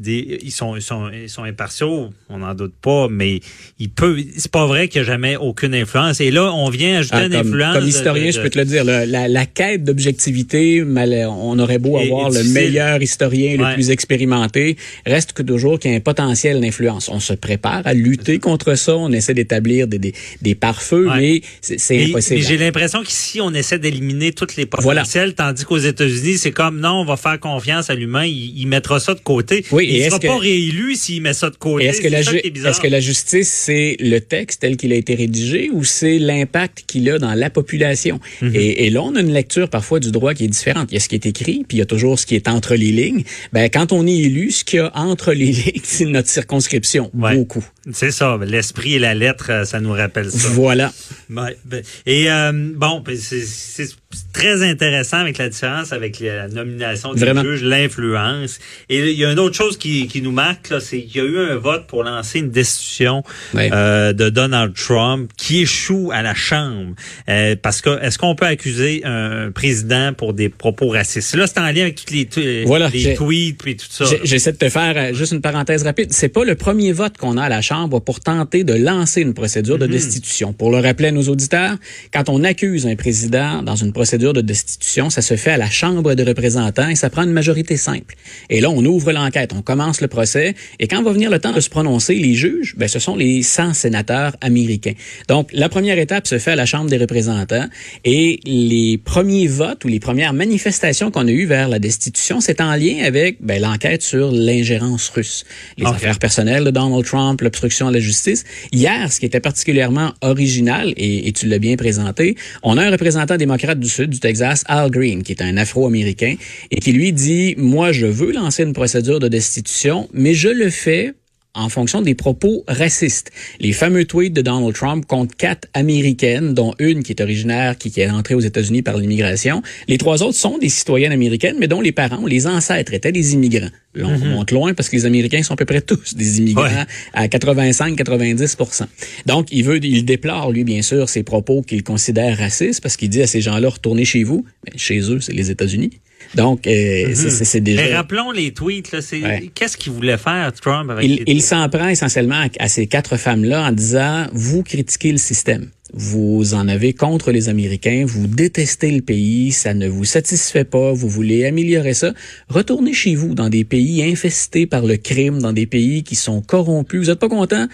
des, 0.00 0.38
ils 0.42 0.50
sont 0.50 0.74
ils 0.76 0.82
sont 0.82 1.08
ils 1.12 1.28
sont 1.30 1.44
impartiaux 1.44 2.10
on 2.28 2.38
n'en 2.38 2.54
doute 2.54 2.74
pas 2.82 3.06
mais 3.08 3.38
il 3.78 3.90
peut 3.90 4.16
c'est 4.36 4.50
pas 4.50 4.66
vrai 4.66 4.88
qu'il 4.88 5.00
n'y 5.00 5.06
a 5.06 5.12
jamais 5.12 5.36
aucune 5.36 5.72
influence 5.74 6.20
et 6.20 6.30
là 6.32 6.52
on 6.52 6.68
vient 6.68 6.98
ajouter 6.98 7.16
Ah, 7.16 7.26
une 7.26 7.32
comme, 7.32 7.46
influence 7.46 7.74
comme 7.76 7.88
historien, 7.88 8.26
de- 8.26 8.30
je 8.32 8.40
peux 8.40 8.50
te 8.50 8.58
le 8.58 8.64
dire, 8.64 8.84
le- 8.84 9.04
la, 9.04 9.28
la 9.28 9.46
quête 9.46 9.84
d'objectivité, 9.84 10.82
on 10.84 11.58
aurait 11.58 11.78
beau 11.78 11.96
avoir 11.98 12.34
et 12.34 12.42
le 12.42 12.48
meilleur 12.50 13.02
historien, 13.02 13.56
Ouais. 13.58 13.68
le 13.68 13.74
plus 13.74 13.90
expérimenté, 13.90 14.76
reste 15.06 15.32
que 15.32 15.42
toujours 15.42 15.78
qu'il 15.78 15.90
y 15.90 15.94
a 15.94 15.96
un 15.96 16.00
potentiel 16.00 16.60
d'influence. 16.60 17.08
On 17.08 17.20
se 17.20 17.32
prépare 17.34 17.82
à 17.84 17.94
lutter 17.94 18.38
contre 18.38 18.74
ça, 18.74 18.96
on 18.96 19.12
essaie 19.12 19.34
d'établir 19.34 19.86
des, 19.86 19.98
des, 19.98 20.14
des 20.42 20.54
pare-feux, 20.54 21.08
Ouais. 21.08 21.16
mais 21.20 21.76
c'est 21.78 22.04
impossible. 22.06 22.40
J'ai 22.40 22.56
l'impression 22.58 23.02
qu'ici, 23.02 23.40
on 23.40 23.52
essaie 23.54 23.78
d'éliminer 23.78 24.32
toutes 24.32 24.56
les 24.56 24.66
Voilà. 24.78 25.02
potentiels, 25.02 25.34
tandis 25.34 25.64
qu'aux 25.64 25.78
États-Unis, 25.78 26.38
c'est 26.38 26.52
comme 26.52 26.80
non, 26.80 27.00
on 27.00 27.04
va 27.04 27.16
faire 27.16 27.38
confiance 27.38 27.90
à 27.90 27.94
l'humain, 27.94 28.24
il, 28.24 28.58
il 28.58 28.66
mettra 28.66 28.98
ça 29.00 29.14
de 29.14 29.20
côté. 29.20 29.64
Oui, 29.72 29.83
il 29.84 29.96
et 29.96 30.04
ne 30.04 30.08
sera 30.08 30.18
que- 30.18 30.26
pas 30.26 30.38
réélu 30.38 30.94
s'il 30.96 31.22
met 31.22 31.32
ça 31.32 31.50
de 31.50 31.56
côté. 31.56 31.84
Est-ce 31.86 32.00
que, 32.00 32.08
la 32.08 32.22
ju- 32.22 32.36
est 32.38 32.50
que 32.52 33.00
justice, 33.00 33.48
c'est 33.48 33.96
le 34.00 34.18
texte 34.20 34.60
tel 34.62 34.76
qu'il 34.76 34.92
a 34.92 34.96
été 34.96 35.14
rédigé 35.14 35.70
ou 35.72 35.84
c'est 35.84 36.18
l'impact 36.18 36.84
qu'il 36.86 37.08
a 37.10 37.18
dans 37.18 37.34
la 37.34 37.50
population? 37.50 38.20
Mhm. 38.42 38.52
et, 38.54 38.86
et 38.86 38.90
là, 38.90 39.02
on 39.02 39.14
a 39.16 39.20
une 39.20 39.32
lecture 39.32 39.68
parfois 39.68 40.00
du 40.00 40.10
droit 40.10 40.34
qui 40.34 40.44
est 40.44 40.48
différente. 40.48 40.88
Il 40.90 40.94
y 40.94 40.96
a 40.96 41.00
ce 41.00 41.08
qui 41.08 41.14
est 41.14 41.26
écrit, 41.26 41.64
puis 41.66 41.76
il 41.76 41.80
y 41.80 41.82
a 41.82 41.86
toujours 41.86 42.18
ce 42.18 42.26
qui 42.26 42.34
est 42.34 42.48
entre 42.48 42.74
les 42.74 42.92
lignes. 42.92 43.24
Ben, 43.52 43.68
quand 43.70 43.92
on 43.92 44.06
est 44.06 44.16
élu, 44.16 44.50
ce 44.50 44.64
qu'il 44.64 44.78
y 44.78 44.80
a 44.82 44.90
entre 44.96 45.32
les 45.32 45.46
lignes, 45.52 45.80
c'est 45.82 46.04
notre 46.06 46.28
circonscription. 46.28 47.10
Ouais. 47.14 47.34
Beaucoup. 47.36 47.64
C'est 47.92 48.10
ça, 48.10 48.38
l'esprit 48.46 48.94
et 48.94 48.98
la 48.98 49.14
lettre, 49.14 49.50
euh, 49.50 49.64
ça 49.64 49.78
nous 49.80 49.92
rappelle 49.92 50.30
ça. 50.30 50.48
Voilà. 50.48 50.92
Ouais, 51.30 51.56
ben, 51.64 51.82
et 52.06 52.30
euh, 52.30 52.52
bon, 52.74 53.00
ben, 53.00 53.16
c'est 53.16 53.86
très 54.32 54.62
intéressant 54.62 55.18
avec 55.18 55.38
la 55.38 55.48
différence 55.48 55.92
avec 55.92 56.20
la 56.20 56.48
nomination 56.48 57.14
des 57.14 57.26
juges, 57.42 57.62
l'influence. 57.62 58.58
Et 58.88 59.10
il 59.10 59.18
y 59.18 59.24
a 59.24 59.32
une 59.32 59.38
autre 59.38 59.56
chose 59.56 59.76
qui, 59.76 60.06
qui 60.06 60.22
nous 60.22 60.32
marque, 60.32 60.72
c'est 60.80 61.02
qu'il 61.02 61.22
y 61.22 61.24
a 61.24 61.28
eu 61.28 61.38
un 61.38 61.56
vote 61.56 61.86
pour 61.86 62.04
lancer 62.04 62.38
une 62.38 62.50
destitution 62.50 63.22
euh, 63.54 64.12
de 64.12 64.30
Donald 64.30 64.74
Trump 64.74 65.30
qui 65.36 65.62
échoue 65.62 66.10
à 66.12 66.22
la 66.22 66.34
Chambre. 66.34 66.94
Euh, 67.28 67.56
parce 67.60 67.80
que 67.80 68.02
est-ce 68.02 68.18
qu'on 68.18 68.34
peut 68.34 68.46
accuser 68.46 69.02
un 69.04 69.50
président 69.50 70.12
pour 70.12 70.32
des 70.32 70.48
propos 70.48 70.88
racistes? 70.88 71.34
Là, 71.34 71.46
c'est 71.46 71.58
en 71.58 71.70
lien 71.70 71.82
avec 71.82 72.04
tous 72.04 72.12
les, 72.12 72.64
Voilà, 72.64 72.88
les 72.88 73.14
tweets 73.14 73.66
et 73.66 73.76
tout 73.76 73.86
ça. 73.88 74.04
J'essaie 74.22 74.52
de 74.52 74.58
te 74.58 74.68
faire 74.68 74.94
euh, 74.96 75.14
juste 75.14 75.32
une 75.32 75.40
parenthèse 75.40 75.82
rapide. 75.82 76.12
C'est 76.12 76.28
pas 76.28 76.44
le 76.44 76.54
premier 76.54 76.92
vote 76.92 77.16
qu'on 77.16 77.36
a 77.36 77.44
à 77.44 77.48
la 77.48 77.62
Chambre 77.62 78.00
pour 78.00 78.20
tenter 78.20 78.64
de 78.64 78.74
lancer 78.74 79.20
une 79.20 79.34
procédure 79.34 79.78
de 79.78 79.86
destitution. 79.86 80.52
Pour 80.52 80.70
le 80.70 80.78
rappeler 80.78 81.08
à 81.08 81.12
nos 81.12 81.28
auditeurs, 81.28 81.76
quand 82.12 82.28
on 82.28 82.44
accuse 82.44 82.86
un 82.86 82.96
président 82.96 83.62
dans 83.62 83.76
une 83.76 83.92
procédure 83.92 84.03
de 84.04 84.40
destitution, 84.40 85.10
ça 85.10 85.22
se 85.22 85.36
fait 85.36 85.50
à 85.50 85.56
la 85.56 85.70
Chambre 85.70 86.14
des 86.14 86.22
représentants 86.22 86.88
et 86.88 86.94
ça 86.94 87.10
prend 87.10 87.22
une 87.22 87.32
majorité 87.32 87.76
simple. 87.76 88.14
Et 88.50 88.60
là, 88.60 88.70
on 88.70 88.84
ouvre 88.84 89.12
l'enquête, 89.12 89.52
on 89.54 89.62
commence 89.62 90.00
le 90.00 90.08
procès 90.08 90.54
et 90.78 90.88
quand 90.88 91.02
va 91.02 91.12
venir 91.12 91.30
le 91.30 91.38
temps 91.38 91.52
de 91.52 91.60
se 91.60 91.70
prononcer, 91.70 92.14
les 92.14 92.34
juges, 92.34 92.74
ben, 92.76 92.88
ce 92.88 92.98
sont 92.98 93.16
les 93.16 93.42
100 93.42 93.74
sénateurs 93.74 94.36
américains. 94.40 94.94
Donc, 95.28 95.50
la 95.52 95.68
première 95.68 95.98
étape 95.98 96.26
se 96.26 96.38
fait 96.38 96.52
à 96.52 96.56
la 96.56 96.66
Chambre 96.66 96.90
des 96.90 96.96
représentants 96.96 97.66
et 98.04 98.40
les 98.44 98.98
premiers 98.98 99.46
votes 99.46 99.84
ou 99.84 99.88
les 99.88 100.00
premières 100.00 100.32
manifestations 100.32 101.10
qu'on 101.10 101.26
a 101.26 101.30
eues 101.30 101.46
vers 101.46 101.68
la 101.68 101.78
destitution, 101.78 102.40
c'est 102.40 102.60
en 102.60 102.74
lien 102.76 103.04
avec 103.04 103.38
ben, 103.40 103.60
l'enquête 103.60 104.02
sur 104.02 104.30
l'ingérence 104.30 105.08
russe, 105.08 105.44
les 105.78 105.86
affaires 105.86 106.18
personnelles 106.18 106.64
de 106.64 106.70
Donald 106.70 107.04
Trump, 107.04 107.40
l'obstruction 107.40 107.88
à 107.88 107.90
la 107.90 108.00
justice. 108.00 108.44
Hier, 108.72 109.12
ce 109.12 109.20
qui 109.20 109.26
était 109.26 109.40
particulièrement 109.40 110.12
original, 110.20 110.92
et, 110.96 111.28
et 111.28 111.32
tu 111.32 111.46
l'as 111.46 111.58
bien 111.58 111.76
présenté, 111.76 112.36
on 112.62 112.76
a 112.78 112.84
un 112.84 112.90
représentant 112.90 113.36
démocrate 113.36 113.78
du 113.84 113.90
Sud, 113.90 114.10
du 114.10 114.18
Texas, 114.18 114.64
Al 114.66 114.90
Green, 114.90 115.22
qui 115.22 115.32
est 115.32 115.42
un 115.42 115.56
Afro-Américain, 115.56 116.34
et 116.70 116.80
qui 116.80 116.92
lui 116.92 117.12
dit, 117.12 117.54
moi, 117.56 117.92
je 117.92 118.06
veux 118.06 118.32
lancer 118.32 118.64
une 118.64 118.72
procédure 118.72 119.20
de 119.20 119.28
destitution, 119.28 120.08
mais 120.12 120.34
je 120.34 120.48
le 120.48 120.70
fais 120.70 121.14
en 121.54 121.68
fonction 121.68 122.02
des 122.02 122.14
propos 122.14 122.64
racistes. 122.68 123.30
Les 123.60 123.72
fameux 123.72 124.04
tweets 124.04 124.32
de 124.32 124.42
Donald 124.42 124.74
Trump 124.74 125.06
contre 125.06 125.36
quatre 125.36 125.68
Américaines, 125.72 126.52
dont 126.54 126.74
une 126.78 127.02
qui 127.02 127.12
est 127.12 127.20
originaire, 127.22 127.78
qui, 127.78 127.90
qui 127.90 128.00
est 128.00 128.10
entrée 128.10 128.34
aux 128.34 128.40
États-Unis 128.40 128.82
par 128.82 128.96
l'immigration. 128.98 129.62
Les 129.88 129.98
trois 129.98 130.22
autres 130.22 130.36
sont 130.38 130.58
des 130.58 130.68
citoyennes 130.68 131.12
américaines, 131.12 131.56
mais 131.58 131.68
dont 131.68 131.80
les 131.80 131.92
parents 131.92 132.22
ou 132.22 132.26
les 132.26 132.46
ancêtres 132.46 132.92
étaient 132.94 133.12
des 133.12 133.34
immigrants. 133.34 133.70
Là, 133.94 134.06
on 134.08 134.18
monte 134.18 134.50
loin 134.50 134.74
parce 134.74 134.88
que 134.88 134.96
les 134.96 135.06
Américains 135.06 135.44
sont 135.44 135.54
à 135.54 135.56
peu 135.56 135.64
près 135.66 135.80
tous 135.80 136.14
des 136.16 136.38
immigrants 136.38 136.64
Ouais. 136.64 136.84
à 137.12 137.28
85-90% 137.28 138.86
Donc, 139.26 139.48
il 139.52 139.62
veut, 139.64 139.84
il 139.84 140.04
déplore, 140.04 140.50
lui, 140.52 140.64
bien 140.64 140.82
sûr, 140.82 141.08
ces 141.08 141.22
propos 141.22 141.62
qu'il 141.62 141.82
considère 141.84 142.36
racistes 142.38 142.80
parce 142.82 142.96
qu'il 142.96 143.08
dit 143.08 143.22
à 143.22 143.26
ces 143.26 143.40
gens-là, 143.40 143.68
retournez 143.68 144.04
chez 144.04 144.24
vous. 144.24 144.44
Mais 144.66 144.76
chez 144.78 144.98
eux, 145.10 145.20
c'est 145.20 145.32
les 145.32 145.50
États-Unis. 145.50 145.90
Donc, 146.36 146.66
euh, 146.66 147.12
c'est- 147.14 147.30
c'est 147.30 147.44
c'est 147.44 147.60
déjà... 147.60 147.82
Mais 147.82 147.94
rappelons 147.94 148.30
les 148.30 148.52
tweets. 148.52 148.92
Ouais. 148.92 149.50
Qu'est-ce 149.54 149.76
qu'il 149.76 149.92
voulait 149.92 150.16
faire, 150.18 150.52
Trump, 150.52 150.90
avec 150.90 151.04
Il, 151.08 151.22
il 151.26 151.42
s'en 151.42 151.68
prend 151.68 151.88
essentiellement 151.88 152.34
à, 152.58 152.64
à 152.64 152.68
ces 152.68 152.86
quatre 152.86 153.16
femmes-là 153.16 153.68
en 153.68 153.72
disant, 153.72 154.26
vous 154.32 154.62
critiquez 154.62 155.12
le 155.12 155.18
système. 155.18 155.68
Vous 155.96 156.54
en 156.54 156.66
avez 156.66 156.92
contre 156.92 157.30
les 157.30 157.48
Américains, 157.48 158.04
vous 158.06 158.26
détestez 158.26 158.90
le 158.90 159.00
pays, 159.00 159.52
ça 159.52 159.74
ne 159.74 159.86
vous 159.86 160.04
satisfait 160.04 160.64
pas, 160.64 160.92
vous 160.92 161.08
voulez 161.08 161.44
améliorer 161.46 161.94
ça. 161.94 162.12
Retournez 162.48 162.92
chez 162.92 163.14
vous 163.14 163.34
dans 163.36 163.48
des 163.48 163.62
pays 163.64 164.02
infestés 164.02 164.66
par 164.66 164.84
le 164.84 164.96
crime, 164.96 165.40
dans 165.40 165.52
des 165.52 165.66
pays 165.66 166.02
qui 166.02 166.16
sont 166.16 166.42
corrompus. 166.42 167.00
Vous 167.02 167.06
n'êtes 167.10 167.20
pas 167.20 167.28
content? 167.28 167.68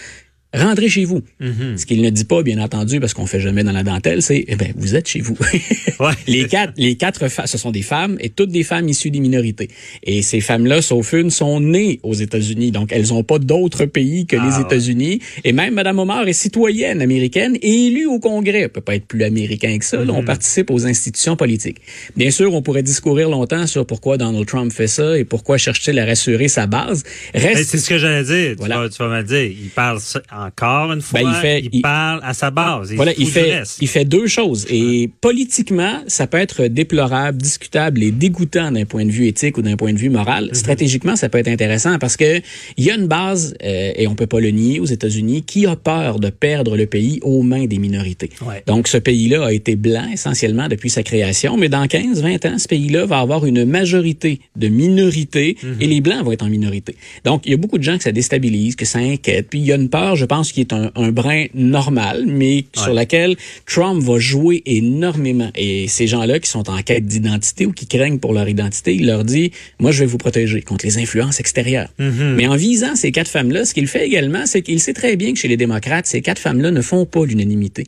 Rentrez 0.53 0.89
chez 0.89 1.05
vous. 1.05 1.23
Mhm. 1.39 1.79
Ce 1.79 1.87
qu'il 1.87 2.03
ne 2.03 2.11
dit 2.11 2.25
pas, 2.25 2.43
bien 2.43 2.59
entendu, 2.61 2.99
parce 2.99 3.15
qu'on 3.15 3.27
fait 3.27 3.41
jamais 3.41 3.63
dans 3.63 3.71
la 3.73 3.85
dentelle, 3.85 4.21
c'est, 4.21 4.45
eh 4.49 4.57
ben, 4.57 4.73
vous 4.77 4.97
êtes 4.97 5.07
chez 5.09 5.21
vous. 5.21 5.37
Ouais. 6.01 6.13
les 6.27 6.47
quatre, 6.47 6.73
les 6.79 6.97
quatre, 6.97 7.27
ce 7.47 7.59
sont 7.59 7.71
des 7.71 7.83
femmes 7.83 8.17
et 8.21 8.31
toutes 8.31 8.49
des 8.51 8.63
femmes 8.63 8.89
issues 8.89 9.11
des 9.11 9.21
minorités. 9.21 9.69
Et 10.03 10.23
ces 10.23 10.41
femmes-là, 10.41 10.81
sauf 10.81 11.13
une, 11.13 11.29
sont 11.31 11.61
nées 11.61 12.01
aux 12.03 12.15
États-Unis. 12.15 12.71
Donc, 12.71 12.89
elles 12.91 13.09
n'ont 13.09 13.23
pas 13.23 13.39
d'autre 13.39 13.85
pays 13.85 14.25
que 14.25 14.37
Ah, 14.41 14.47
les 14.49 14.57
ouais. 14.57 14.63
États-Unis. 14.63 15.21
Et 15.45 15.53
même 15.53 15.75
Madame 15.75 15.99
Omar 15.99 16.27
est 16.27 16.33
citoyenne 16.33 17.03
américaine 17.03 17.59
et 17.61 17.87
élue 17.89 18.07
au 18.07 18.19
Congrès. 18.19 18.61
Elle 18.63 18.69
peut 18.71 18.81
pas 18.81 18.95
être 18.95 19.05
plus 19.07 19.23
américain 19.25 19.77
que 19.79 19.85
ça. 19.85 20.03
Là, 20.03 20.15
on 20.15 20.25
participe 20.25 20.71
aux 20.71 20.87
institutions 20.87 21.37
politiques. 21.37 21.83
Bien 22.17 22.31
sûr, 22.31 22.55
on 22.55 22.63
pourrait 22.63 22.83
discourir 22.83 23.29
longtemps 23.29 23.67
sur 23.67 23.85
pourquoi 23.85 24.17
Donald 24.17 24.47
Trump 24.47 24.73
fait 24.73 24.87
ça 24.87 25.19
et 25.19 25.25
pourquoi 25.25 25.59
cherche-t-il 25.59 25.99
à 25.99 26.07
rassurer 26.07 26.49
sa 26.49 26.67
base. 26.67 27.03
Reste 27.35 27.69
c'est 27.71 27.77
ce 27.79 27.91
que 27.91 27.99
j'allais 27.99 28.25
dire. 28.25 28.53
Tu 28.53 28.57
Voilà. 28.57 28.79
vas- 28.81 28.89
Tu, 28.89 28.97
vas, 29.03 29.09
me 29.11 29.19
le 29.19 29.25
dire. 29.25 29.43
Il 29.43 29.69
parle 29.69 30.01
encore 30.47 30.93
une 30.93 31.01
fois. 31.01 31.21
Ben, 31.21 31.29
il 31.31 31.35
fait- 31.41 31.69
il- 31.73 31.83
parle 31.83 32.21
à 32.23 32.35
sa 32.35 32.51
base. 32.51 32.93
Voilà, 32.95 33.13
il 33.19 33.27
fait, 33.27 33.63
il 33.81 33.89
fait 33.89 34.05
deux 34.05 34.27
choses. 34.27 34.67
Et 34.71 35.09
politiquement, 35.21 36.03
ça 36.07 36.27
peut 36.27 36.39
être 36.39 36.67
déplorable, 36.67 37.39
discutable 37.41 38.03
et 38.03 38.11
dégoûtant 38.11 38.71
d'un 38.73 38.85
point 38.85 39.05
de 39.05 39.11
vue 39.11 39.27
éthique 39.27 39.59
ou 39.59 39.63
d'un 39.63 39.77
point 39.77 39.93
de 39.93 39.99
vue 39.99 40.11
moral. 40.11 40.47
Mhm. 40.47 40.55
Stratégiquement, 40.55 41.17
ça 41.17 41.29
peut 41.29 41.39
être 41.39 41.49
intéressant 41.49 41.99
parce 41.99 42.17
que 42.17 42.41
il 42.77 42.85
y 42.85 42.91
a 42.91 42.95
une 42.97 43.07
base, 43.07 43.55
euh, 43.65 43.93
et 43.97 44.07
on 44.07 44.15
peut 44.15 44.27
pas 44.27 44.41
le 44.41 44.51
nier 44.51 44.81
aux 44.81 44.87
États-Unis, 44.87 45.43
qui 45.43 45.67
a 45.67 45.77
peur 45.77 46.19
de 46.21 46.31
perdre 46.31 46.77
le 46.77 46.87
pays 46.87 47.21
aux 47.23 47.43
mains 47.43 47.67
des 47.67 47.79
minorités. 47.79 48.31
Ouais. 48.47 48.63
Donc, 48.67 48.89
ce 48.89 48.97
pays-là 48.99 49.47
a 49.47 49.53
été 49.53 49.77
blanc 49.77 50.07
essentiellement 50.13 50.69
depuis 50.69 50.91
sa 50.91 51.03
création, 51.03 51.57
mais 51.57 51.69
dans 51.69 51.87
15, 51.87 52.23
20 52.23 52.45
ans, 52.47 52.59
ce 52.59 52.69
pays-là 52.69 53.07
va 53.07 53.19
avoir 53.21 53.47
une 53.47 53.65
majorité 53.65 54.41
de 54.57 54.69
minorités 54.69 55.57
Mhm. 55.63 55.77
et 55.81 55.87
les 55.87 56.01
blancs 56.01 56.25
vont 56.25 56.33
être 56.33 56.45
en 56.45 56.49
minorité. 56.49 56.97
Donc, 57.25 57.43
il 57.47 57.51
y 57.51 57.55
a 57.55 57.57
beaucoup 57.57 57.79
de 57.79 57.83
gens 57.83 57.97
que 57.97 58.03
ça 58.05 58.13
déstabilise, 58.13 58.77
que 58.77 58.85
ça 58.85 58.99
inquiète. 58.99 59.49
Puis, 59.51 59.61
il 59.61 59.67
y 59.67 59.73
a 59.73 59.77
une 59.77 59.89
peur, 59.89 60.17
je 60.17 60.25
pense, 60.31 60.53
qui 60.53 60.61
est 60.61 60.73
un, 60.73 60.93
un 60.95 61.11
brin 61.11 61.47
normal, 61.55 62.25
mais 62.25 62.65
sur 62.77 62.95
laquelle 62.95 63.35
Trump 63.67 64.01
va 64.01 64.21
jouer 64.21 64.63
énormément. 64.65 65.51
Et 65.57 65.89
ces 65.89 66.07
gens-là 66.07 66.39
qui 66.39 66.49
sont 66.49 66.71
en 66.71 66.81
quête 66.83 67.07
d'identité 67.07 67.67
ou 67.67 67.73
qui 67.73 67.87
craignent 67.87 68.21
pour 68.21 68.33
leur 68.33 68.49
identité, 68.49 68.95
il 68.95 69.07
leur 69.07 69.25
dit, 69.25 69.51
moi, 69.81 69.91
je 69.91 70.01
vais 70.01 70.07
vous 70.07 70.19
protéger 70.19 70.63
contre 70.63 70.87
les 70.87 70.99
influences 70.99 71.41
extérieures. 71.41 71.89
Mhm. 71.99 72.35
Mais 72.37 72.47
en 72.47 72.55
visant 72.55 72.95
ces 72.95 73.11
quatre 73.11 73.29
femmes-là, 73.29 73.65
ce 73.65 73.75
qu'il 73.75 73.89
fait 73.89 74.07
également, 74.07 74.47
c'est 74.47 74.63
qu'il 74.63 74.79
sait 74.79 74.93
très 74.93 75.17
bien 75.17 75.33
que 75.33 75.39
chez 75.41 75.49
les 75.49 75.57
démocrates, 75.57 76.07
ces 76.07 76.23
quatre 76.23 76.39
femmes-là 76.39 76.71
ne 76.71 76.81
font 76.81 77.07
pas 77.07 77.25
l'unanimité. 77.25 77.85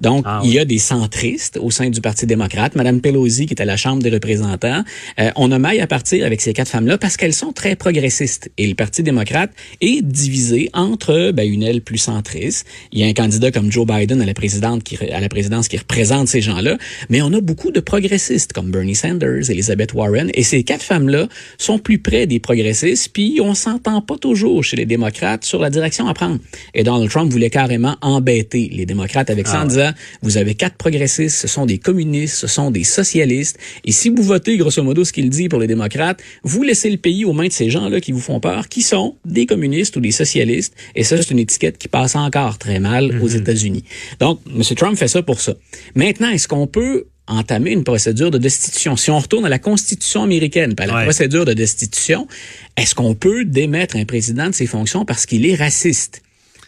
Donc, 0.00 0.24
Ah 0.26 0.40
il 0.44 0.52
y 0.52 0.58
a 0.58 0.64
des 0.64 0.78
centristes 0.78 1.58
au 1.62 1.70
sein 1.70 1.90
du 1.90 2.00
Parti 2.00 2.26
démocrate. 2.26 2.74
Madame 2.74 3.00
Pelosi, 3.00 3.46
qui 3.46 3.54
est 3.54 3.62
à 3.62 3.64
la 3.64 3.76
Chambre 3.76 4.02
des 4.02 4.10
représentants, 4.10 4.82
euh, 5.20 5.30
on 5.36 5.52
a 5.52 5.58
maille 5.60 5.80
à 5.80 5.86
partir 5.86 6.26
avec 6.26 6.40
ces 6.40 6.52
quatre 6.52 6.70
femmes-là 6.70 6.98
parce 6.98 7.16
qu'elles 7.16 7.38
sont 7.44 7.52
très 7.52 7.76
progressistes. 7.76 8.50
Et 8.58 8.66
le 8.66 8.74
Parti 8.74 9.04
démocrate 9.04 9.52
est 9.80 10.02
divisé 10.02 10.70
entre 10.72 11.30
ben, 11.30 11.46
une 11.48 11.62
aile 11.62 11.83
plus 11.84 11.98
centriste. 11.98 12.66
Il 12.92 12.98
y 12.98 13.04
a 13.04 13.06
un 13.06 13.12
candidat 13.12 13.50
comme 13.50 13.70
Joe 13.70 13.86
Biden 13.86 14.20
à 14.20 14.26
la, 14.26 14.34
présidente 14.34 14.82
qui, 14.82 14.96
à 14.96 15.20
la 15.20 15.28
présidence 15.28 15.68
qui 15.68 15.76
représente 15.76 16.28
ces 16.28 16.40
gens-là. 16.40 16.76
Mais 17.10 17.22
on 17.22 17.32
a 17.32 17.40
beaucoup 17.40 17.70
de 17.70 17.80
progressistes 17.80 18.52
comme 18.52 18.70
Bernie 18.70 18.94
Sanders, 18.94 19.50
Elizabeth 19.50 19.92
Warren. 19.92 20.30
Et 20.34 20.42
ces 20.42 20.62
quatre 20.64 20.82
femmes-là 20.82 21.28
sont 21.58 21.78
plus 21.78 21.98
près 21.98 22.26
des 22.26 22.40
progressistes. 22.40 23.10
Puis 23.12 23.40
on 23.40 23.54
s'entend 23.54 24.00
pas 24.00 24.18
toujours 24.18 24.64
chez 24.64 24.76
les 24.76 24.86
démocrates 24.86 25.44
sur 25.44 25.60
la 25.60 25.70
direction 25.70 26.08
à 26.08 26.14
prendre. 26.14 26.38
Et 26.74 26.82
Donald 26.82 27.10
Trump 27.10 27.30
voulait 27.30 27.50
carrément 27.50 27.96
embêter 28.00 28.70
les 28.72 28.86
démocrates 28.86 29.30
avec 29.30 29.46
ça 29.46 29.62
en 29.62 29.66
disant, 29.66 29.90
vous 30.22 30.36
avez 30.36 30.54
quatre 30.54 30.76
progressistes, 30.76 31.36
ce 31.36 31.48
sont 31.48 31.66
des 31.66 31.78
communistes, 31.78 32.36
ce 32.36 32.46
sont 32.46 32.70
des 32.70 32.84
socialistes. 32.84 33.58
Et 33.84 33.92
si 33.92 34.08
vous 34.08 34.22
votez, 34.22 34.56
grosso 34.56 34.82
modo, 34.82 35.04
ce 35.04 35.12
qu'il 35.12 35.30
dit 35.30 35.48
pour 35.48 35.60
les 35.60 35.66
démocrates, 35.66 36.22
vous 36.42 36.62
laissez 36.62 36.90
le 36.90 36.96
pays 36.96 37.24
aux 37.24 37.32
mains 37.32 37.48
de 37.48 37.52
ces 37.52 37.70
gens-là 37.70 38.00
qui 38.00 38.12
vous 38.12 38.20
font 38.20 38.40
peur, 38.40 38.68
qui 38.68 38.82
sont 38.82 39.16
des 39.24 39.46
communistes 39.46 39.96
ou 39.96 40.00
des 40.00 40.10
socialistes. 40.10 40.74
Et 40.94 41.04
ça, 41.04 41.16
c'est 41.16 41.30
une 41.30 41.38
étiquette 41.38 41.73
qui 41.78 41.88
passe 41.88 42.16
encore 42.16 42.58
très 42.58 42.80
mal 42.80 43.20
aux 43.22 43.28
États-Unis. 43.28 43.84
Donc, 44.20 44.40
M. 44.46 44.62
Trump 44.76 44.96
fait 44.96 45.08
ça 45.08 45.22
pour 45.22 45.40
ça. 45.40 45.54
Maintenant, 45.94 46.30
est-ce 46.30 46.48
qu'on 46.48 46.66
peut 46.66 47.06
entamer 47.26 47.70
une 47.70 47.84
procédure 47.84 48.30
de 48.30 48.38
destitution? 48.38 48.96
Si 48.96 49.10
on 49.10 49.18
retourne 49.18 49.46
à 49.46 49.48
la 49.48 49.58
Constitution 49.58 50.22
américaine, 50.22 50.74
à 50.78 50.86
la 50.86 50.94
Ouais. 50.96 51.04
procédure 51.04 51.44
de 51.44 51.52
destitution, 51.54 52.26
est-ce 52.76 52.94
qu'on 52.94 53.14
peut 53.14 53.44
démettre 53.44 53.96
un 53.96 54.04
président 54.04 54.48
de 54.48 54.54
ses 54.54 54.66
fonctions 54.66 55.04
parce 55.04 55.24
qu'il 55.26 55.46
est 55.46 55.54
raciste? 55.54 56.20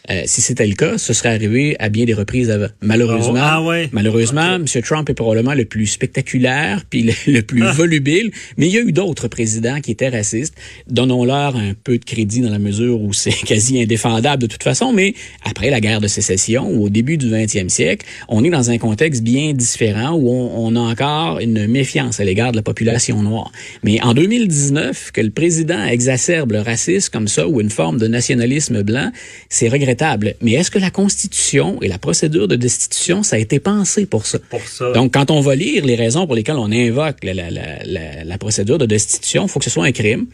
Euh, 0.09 0.21
si 0.25 0.41
c'était 0.41 0.65
le 0.67 0.73
cas, 0.75 0.97
ce 0.97 1.11
serait 1.13 1.29
arrivé 1.29 1.75
à 1.79 1.89
bien 1.89 2.05
des 2.05 2.13
reprises 2.13 2.49
avant. 2.49 2.67
Malheureusement, 2.81 3.33
Oh, 3.35 3.39
ah 3.41 3.61
ouais. 3.63 3.89
malheureusement, 3.91 4.55
M. 4.55 4.65
Trump 4.83 5.09
est 5.09 5.13
probablement 5.13 5.53
le 5.53 5.65
plus 5.65 5.85
spectaculaire 5.87 6.83
puis 6.89 7.03
le, 7.03 7.13
le 7.31 7.41
plus 7.41 7.63
Ah. 7.63 7.71
volubile, 7.73 8.31
mais 8.57 8.67
il 8.67 8.73
y 8.73 8.77
a 8.77 8.81
eu 8.81 8.91
d'autres 8.93 9.27
présidents 9.27 9.81
qui 9.81 9.91
étaient 9.91 10.07
racistes. 10.09 10.53
Donnons-leur 10.89 11.55
un 11.57 11.73
peu 11.83 11.97
de 11.97 12.05
crédit 12.05 12.39
dans 12.41 12.49
la 12.49 12.59
mesure 12.59 13.01
où 13.01 13.11
c'est 13.13 13.31
quasi 13.45 13.81
indéfendable 13.81 14.41
de 14.41 14.47
toute 14.47 14.63
façon, 14.63 14.93
mais 14.93 15.13
après 15.43 15.69
la 15.69 15.81
guerre 15.81 15.99
de 15.99 16.07
sécession 16.07 16.69
ou 16.69 16.85
au 16.85 16.89
début 16.89 17.17
du 17.17 17.29
20e 17.29 17.67
siècle, 17.69 18.05
on 18.29 18.43
est 18.43 18.49
dans 18.49 18.69
un 18.71 18.77
contexte 18.77 19.23
bien 19.23 19.53
différent 19.53 20.11
où 20.13 20.29
on, 20.29 20.67
on 20.67 20.75
a 20.75 20.79
encore 20.79 21.39
une 21.39 21.67
méfiance 21.67 22.19
à 22.19 22.23
l'égard 22.23 22.51
de 22.51 22.55
la 22.57 22.63
population 22.63 23.21
noire. 23.21 23.51
Mais 23.83 24.01
en 24.01 24.13
2019, 24.13 25.11
que 25.11 25.21
le 25.21 25.31
président 25.31 25.83
exacerbe 25.85 26.53
le 26.53 26.61
racisme 26.61 27.09
comme 27.11 27.27
ça 27.27 27.47
ou 27.47 27.59
une 27.59 27.69
forme 27.69 27.97
de 27.97 28.07
nationalisme 28.07 28.83
blanc, 28.83 29.11
c'est 29.49 29.67
regrettable. 29.67 29.96
Mais 30.41 30.53
est-ce 30.53 30.71
que 30.71 30.79
la 30.79 30.91
Constitution 30.91 31.81
et 31.81 31.87
la 31.87 31.97
procédure 31.97 32.47
de 32.47 32.55
destitution, 32.55 33.23
ça 33.23 33.35
a 33.35 33.39
été 33.39 33.59
pensé 33.59 34.05
pour 34.05 34.25
ça? 34.25 34.39
Pour 34.49 34.61
ça. 34.61 34.91
Donc, 34.93 35.13
quand 35.13 35.31
on 35.31 35.41
va 35.41 35.55
lire 35.55 35.85
les 35.85 35.95
raisons 35.95 36.25
pour 36.25 36.35
lesquelles 36.35 36.57
on 36.57 36.71
invoque 36.71 37.23
la, 37.23 37.33
la, 37.33 37.49
la, 37.49 38.23
la, 38.23 38.37
procédure 38.37 38.77
de 38.77 38.85
destitution, 38.85 39.43
il 39.45 39.49
faut 39.49 39.59
que 39.59 39.65
ce 39.65 39.71
soit 39.71 39.85
un 39.85 39.91
crime, 39.91 40.27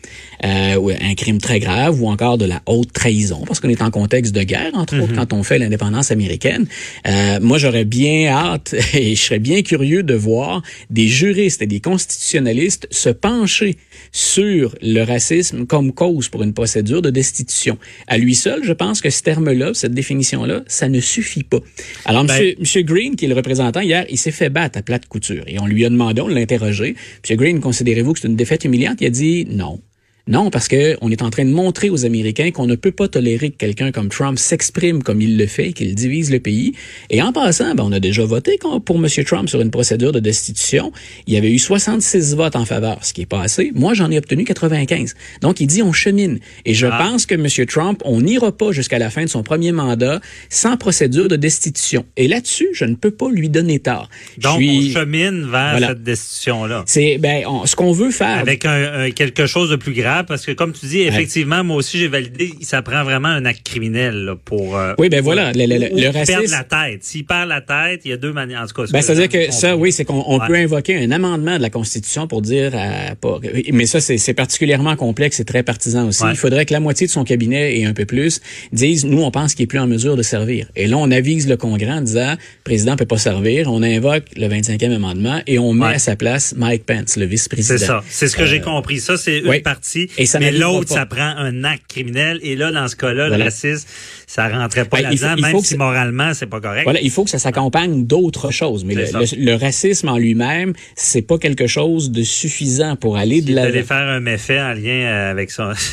euh, 0.43 0.75
ou 0.75 0.89
un 0.89 1.15
crime 1.15 1.39
très 1.39 1.59
grave, 1.59 2.01
ou 2.01 2.09
encore 2.09 2.37
de 2.37 2.45
la 2.45 2.61
haute 2.65 2.93
trahison, 2.93 3.43
parce 3.45 3.59
qu'on 3.59 3.69
est 3.69 3.81
en 3.81 3.91
contexte 3.91 4.33
de 4.33 4.43
guerre, 4.43 4.71
entre 4.73 4.99
autres, 5.01 5.13
quand 5.15 5.33
on 5.33 5.43
fait 5.43 5.57
l'indépendance 5.57 6.11
américaine. 6.11 6.65
Euh, 7.07 7.39
moi, 7.41 7.57
j'aurais 7.57 7.85
bien 7.85 8.27
hâte 8.27 8.75
et 8.93 9.15
je 9.15 9.21
serais 9.21 9.39
bien 9.39 9.61
curieux 9.61 10.03
de 10.03 10.13
voir 10.13 10.61
des 10.89 11.07
juristes 11.07 11.61
et 11.61 11.67
des 11.67 11.79
constitutionnalistes 11.79 12.87
se 12.91 13.09
pencher 13.09 13.77
sur 14.11 14.75
le 14.81 15.03
racisme 15.03 15.65
comme 15.65 15.93
cause 15.93 16.29
pour 16.29 16.43
une 16.43 16.53
procédure 16.53 17.01
de 17.01 17.09
destitution. 17.09 17.77
À 18.07 18.17
lui 18.17 18.35
seul, 18.35 18.63
je 18.63 18.73
pense 18.73 19.01
que 19.01 19.09
ce 19.09 19.23
terme-là, 19.53 19.73
cette 19.73 19.93
définition-là, 19.93 20.61
ça 20.67 20.89
ne 20.89 20.99
suffit 20.99 21.43
pas. 21.43 21.59
Alors, 22.05 22.25
Ben- 22.25 22.33
monsieur, 22.33 22.55
monsieur 22.59 22.81
Green, 22.81 23.15
qui 23.15 23.25
est 23.25 23.27
le 23.27 23.35
représentant 23.35 23.81
hier, 23.81 24.05
il 24.09 24.17
s'est 24.17 24.31
fait 24.31 24.49
battre 24.49 24.79
à 24.79 24.81
plate 24.81 25.05
couture. 25.07 25.43
Et 25.47 25.59
on 25.59 25.65
lui 25.65 25.85
a 25.85 25.89
demandé, 25.89 26.21
on 26.21 26.27
l'a 26.27 26.41
interrogé. 26.41 26.95
Monsieur 27.21 27.35
Green, 27.35 27.59
considérez-vous 27.59 28.13
que 28.13 28.19
c'est 28.19 28.27
une 28.27 28.35
défaite 28.35 28.65
humiliante? 28.65 28.97
Il 29.01 29.07
a 29.07 29.09
dit 29.09 29.45
non. 29.49 29.79
Non, 30.25 30.49
parce 30.51 30.69
que 30.69 30.95
on 31.01 31.11
est 31.11 31.21
en 31.21 31.29
train 31.29 31.43
de 31.43 31.49
montrer 31.51 31.89
aux 31.89 32.05
Américains 32.05 32.51
qu'on 32.51 32.65
ne 32.65 32.75
peut 32.75 32.93
pas 32.93 33.09
tolérer 33.09 33.51
que 33.51 33.57
quelqu'un 33.57 33.91
comme 33.91 34.07
Trump 34.07 34.39
s'exprime 34.39 35.03
comme 35.03 35.19
il 35.21 35.37
le 35.37 35.47
fait, 35.47 35.73
qu'il 35.73 35.93
divise 35.95 36.31
le 36.31 36.39
pays. 36.39 36.71
Et 37.09 37.21
en 37.21 37.33
passant, 37.33 37.75
ben, 37.75 37.83
on 37.85 37.91
a 37.91 37.99
déjà 37.99 38.23
voté 38.23 38.57
pour 38.85 38.95
M. 39.03 39.07
Trump 39.25 39.49
sur 39.49 39.59
une 39.59 39.69
procédure 39.69 40.13
de 40.13 40.21
destitution. 40.21 40.93
Il 41.27 41.33
y 41.33 41.37
avait 41.37 41.51
eu 41.51 41.59
66 41.59 42.35
votes 42.35 42.55
en 42.55 42.63
faveur, 42.63 43.03
ce 43.03 43.11
qui 43.11 43.23
est 43.23 43.25
pas 43.25 43.41
assez. 43.41 43.73
Moi, 43.75 43.95
j'en 43.95 44.09
ai 44.11 44.17
obtenu 44.17 44.45
95. 44.45 45.13
Donc, 45.41 45.59
il 45.59 45.67
dit 45.67 45.83
on 45.83 45.91
chemine. 45.91 46.39
Et 46.63 46.73
je 46.73 46.87
Ah. 46.87 46.97
pense 46.97 47.25
que 47.25 47.35
M. 47.35 47.65
Trump, 47.67 48.01
on 48.05 48.21
n'ira 48.21 48.53
pas 48.55 48.71
jusqu'à 48.71 48.99
la 48.99 49.09
fin 49.09 49.25
de 49.25 49.29
son 49.29 49.43
premier 49.43 49.73
mandat 49.73 50.21
sans 50.49 50.77
procédure 50.77 51.27
de 51.27 51.35
destitution. 51.35 52.05
Et 52.15 52.29
là-dessus, 52.29 52.69
je 52.71 52.85
ne 52.85 52.95
peux 52.95 53.11
pas 53.11 53.29
lui 53.29 53.49
donner 53.49 53.79
tort. 53.79 54.09
Je 54.37 54.43
Donc, 54.43 54.61
suis- 54.61 54.87
on 54.95 54.99
chemine 55.01 55.41
vers 55.51 55.71
Voilà. 55.71 55.87
cette 55.89 56.03
destitution-là. 56.03 56.83
c'est 56.87 57.17
ben 57.17 57.43
on- 57.45 57.65
ce 57.65 57.75
qu'on 57.75 57.91
veut 57.91 58.11
faire. 58.11 58.37
Avec 58.37 58.63
un, 58.65 59.01
un- 59.01 59.11
quelque 59.11 59.47
chose 59.47 59.69
de 59.69 59.75
plus 59.75 59.91
grave, 59.93 60.12
parce 60.27 60.45
que 60.45 60.51
comme 60.51 60.71
tu 60.73 60.85
dis, 60.85 61.01
effectivement, 61.01 61.63
moi 61.63 61.77
aussi 61.77 61.97
j'ai 61.97 62.07
validé, 62.07 62.51
ça 62.61 62.81
prend 62.83 63.03
vraiment 63.03 63.29
un 63.29 63.45
acte 63.45 63.63
criminel 63.65 64.13
là, 64.25 64.35
pour. 64.35 64.77
euh, 64.77 64.93
Oui, 64.99 65.09
ben 65.09 65.21
voilà, 65.21 65.51
le- 65.53 65.65
le- 65.65 65.77
le- 65.99 66.09
racisme- 66.11 66.51
la 66.51 66.63
tête. 66.63 67.03
S'il 67.03 67.25
perd 67.25 67.49
la 67.49 67.61
tête, 67.61 68.01
il 68.05 68.11
y 68.11 68.13
a 68.13 68.17
deux 68.17 68.33
manières. 68.33 68.61
En 68.61 68.67
tout 68.67 68.75
cas, 68.75 68.83
Ben, 68.91 69.01
c'est-à-dire 69.01 69.29
que 69.29 69.51
ça, 69.51 69.75
oui, 69.75 69.91
c'est 69.91 70.05
qu'on 70.05 70.23
on 70.27 70.39
Ouais. 70.39 70.47
peut 70.47 70.55
invoquer 70.55 70.97
un 70.97 71.09
amendement 71.11 71.57
de 71.57 71.61
la 71.61 71.69
Constitution 71.71 72.27
pour 72.27 72.41
dire, 72.41 72.73
à, 72.75 73.15
pas- 73.15 73.39
mais 73.71 73.85
ça, 73.85 73.99
c'est 74.01 74.33
particulièrement 74.33 74.95
complexe 74.95 75.39
et 75.39 75.45
très 75.45 75.63
partisan 75.63 76.07
aussi. 76.07 76.23
Ouais. 76.23 76.31
Il 76.31 76.37
faudrait 76.37 76.65
que 76.65 76.73
la 76.73 76.79
moitié 76.79 77.07
de 77.07 77.11
son 77.11 77.23
cabinet 77.23 77.79
et 77.79 77.85
un 77.85 77.93
peu 77.93 78.05
plus 78.05 78.41
disent, 78.71 79.05
nous, 79.05 79.21
on 79.23 79.31
pense 79.31 79.55
qu'il 79.55 79.63
est 79.63 79.67
plus 79.67 79.79
en 79.79 79.87
mesure 79.87 80.17
de 80.17 80.21
servir. 80.23 80.67
Et 80.75 80.87
là, 80.87 80.97
on 80.97 81.09
avise 81.11 81.47
le 81.47 81.57
Congrès 81.57 81.91
en 81.91 82.01
disant, 82.01 82.31
le 82.33 82.63
président 82.63 82.95
peut 82.95 83.05
pas 83.05 83.17
servir. 83.17 83.71
On 83.71 83.81
invoque 83.83 84.23
le 84.35 84.47
25e 84.47 84.91
amendement 84.93 85.41
et 85.47 85.59
on 85.59 85.73
met 85.73 85.85
à 85.95 85.99
sa 85.99 86.15
place 86.15 86.53
Mike 86.57 86.85
Pence, 86.85 87.15
le 87.17 87.25
vice-président. 87.25 87.77
C'est 87.77 87.85
ça. 87.85 88.03
C'est 88.09 88.27
ce 88.27 88.35
que 88.35 88.45
j'ai 88.45 88.59
compris. 88.61 88.99
Ça, 88.99 89.17
c'est 89.17 89.39
une 89.39 89.61
partie. 89.61 90.02
Aussi. 90.05 90.21
Et 90.21 90.25
ça 90.25 90.39
mais 90.39 90.51
l'autre, 90.51 90.89
ça 90.93 91.05
prend 91.05 91.21
un 91.37 91.63
acte 91.63 91.83
criminel. 91.87 92.39
Et 92.43 92.55
là, 92.55 92.71
dans 92.71 92.87
ce 92.87 92.95
cas-là, 92.95 93.27
Voilà. 93.27 93.37
le 93.37 93.43
racisme, 93.45 93.87
ça 94.27 94.47
rentrait 94.49 94.85
pas 94.85 94.97
Ben, 94.97 95.09
là-dedans, 95.09 95.35
même 95.41 95.59
si 95.59 95.77
moralement, 95.77 96.33
c'est 96.33 96.47
pas 96.47 96.59
correct. 96.59 96.83
Voilà, 96.83 97.01
il 97.01 97.09
faut 97.11 97.23
que 97.23 97.29
ça 97.29 97.39
s'accompagne 97.39 98.05
d'autres 98.05 98.51
choses. 98.51 98.83
Mais 98.85 98.95
le, 98.95 99.53
racisme 99.55 100.09
en 100.09 100.17
lui-même, 100.17 100.73
c'est 100.95 101.21
pas 101.21 101.37
quelque 101.37 101.67
chose 101.67 102.11
de 102.11 102.23
suffisant 102.23 102.95
pour 102.95 103.17
aller 103.17 103.41
de 103.41 103.53
la. 103.53 103.63
D'aller 103.63 103.83
faire 103.83 104.07
un 104.07 104.19
méfait 104.19 104.59
en 104.59 104.73
lien 104.73 105.29
avec 105.29 105.51
son. 105.51 105.71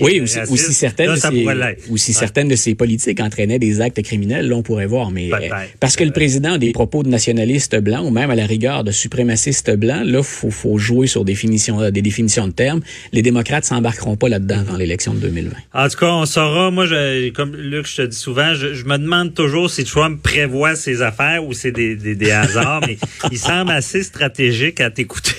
Oui, 0.00 0.20
raciste. 0.20 0.50
aussi 0.50 0.72
certaines, 0.74 1.06
Là, 1.08 1.16
de 1.30 1.44
Ouais. 1.90 1.98
certaines 1.98 2.48
de 2.48 2.56
ces 2.56 2.74
politiques 2.74 3.20
entraînaient 3.20 3.58
des 3.58 3.80
actes 3.80 4.02
criminels, 4.02 4.48
là, 4.48 4.56
on 4.56 4.62
pourrait 4.62 4.86
voir. 4.86 5.10
Mais 5.10 5.32
euh, 5.32 5.38
parce 5.80 5.96
que 5.96 6.04
le 6.04 6.12
président 6.12 6.54
a 6.54 6.58
des 6.58 6.72
propos 6.72 7.02
de 7.02 7.08
nationalistes 7.08 7.76
blancs 7.80 8.04
ou 8.06 8.10
même 8.10 8.30
à 8.30 8.34
la 8.34 8.46
rigueur 8.46 8.84
de 8.84 8.90
suprémacistes 8.90 9.70
blancs, 9.76 10.04
là, 10.04 10.22
faut, 10.22 10.50
faut 10.50 10.78
jouer 10.78 11.06
sur 11.06 11.24
définition, 11.24 11.80
euh, 11.80 11.90
des 11.90 12.02
définitions 12.02 12.46
de 12.46 12.52
termes. 12.52 12.80
Les 13.12 13.22
démocrates 13.34 13.64
s'embarqueront 13.64 14.16
pas 14.16 14.28
là-dedans 14.28 14.62
dans 14.62 14.76
l'élection 14.76 15.12
de 15.12 15.18
2020. 15.18 15.50
En 15.74 15.88
tout 15.88 15.98
cas, 15.98 16.12
on 16.12 16.24
saura. 16.24 16.70
Moi, 16.70 16.86
je, 16.86 17.30
comme 17.30 17.56
Luc, 17.56 17.86
je 17.88 17.96
te 17.96 18.02
dis 18.06 18.16
souvent, 18.16 18.54
je, 18.54 18.74
je 18.74 18.84
me 18.84 18.96
demande 18.96 19.34
toujours 19.34 19.68
si 19.70 19.82
Trump 19.84 20.22
prévoit 20.22 20.76
ses 20.76 21.02
affaires 21.02 21.44
ou 21.44 21.52
c'est 21.52 21.72
des, 21.72 21.96
des, 21.96 22.14
des 22.14 22.30
hasards, 22.30 22.82
mais 22.86 22.96
il 23.32 23.38
semble 23.38 23.72
assez 23.72 24.04
stratégique 24.04 24.80
à 24.80 24.90
t'écouter 24.90 25.32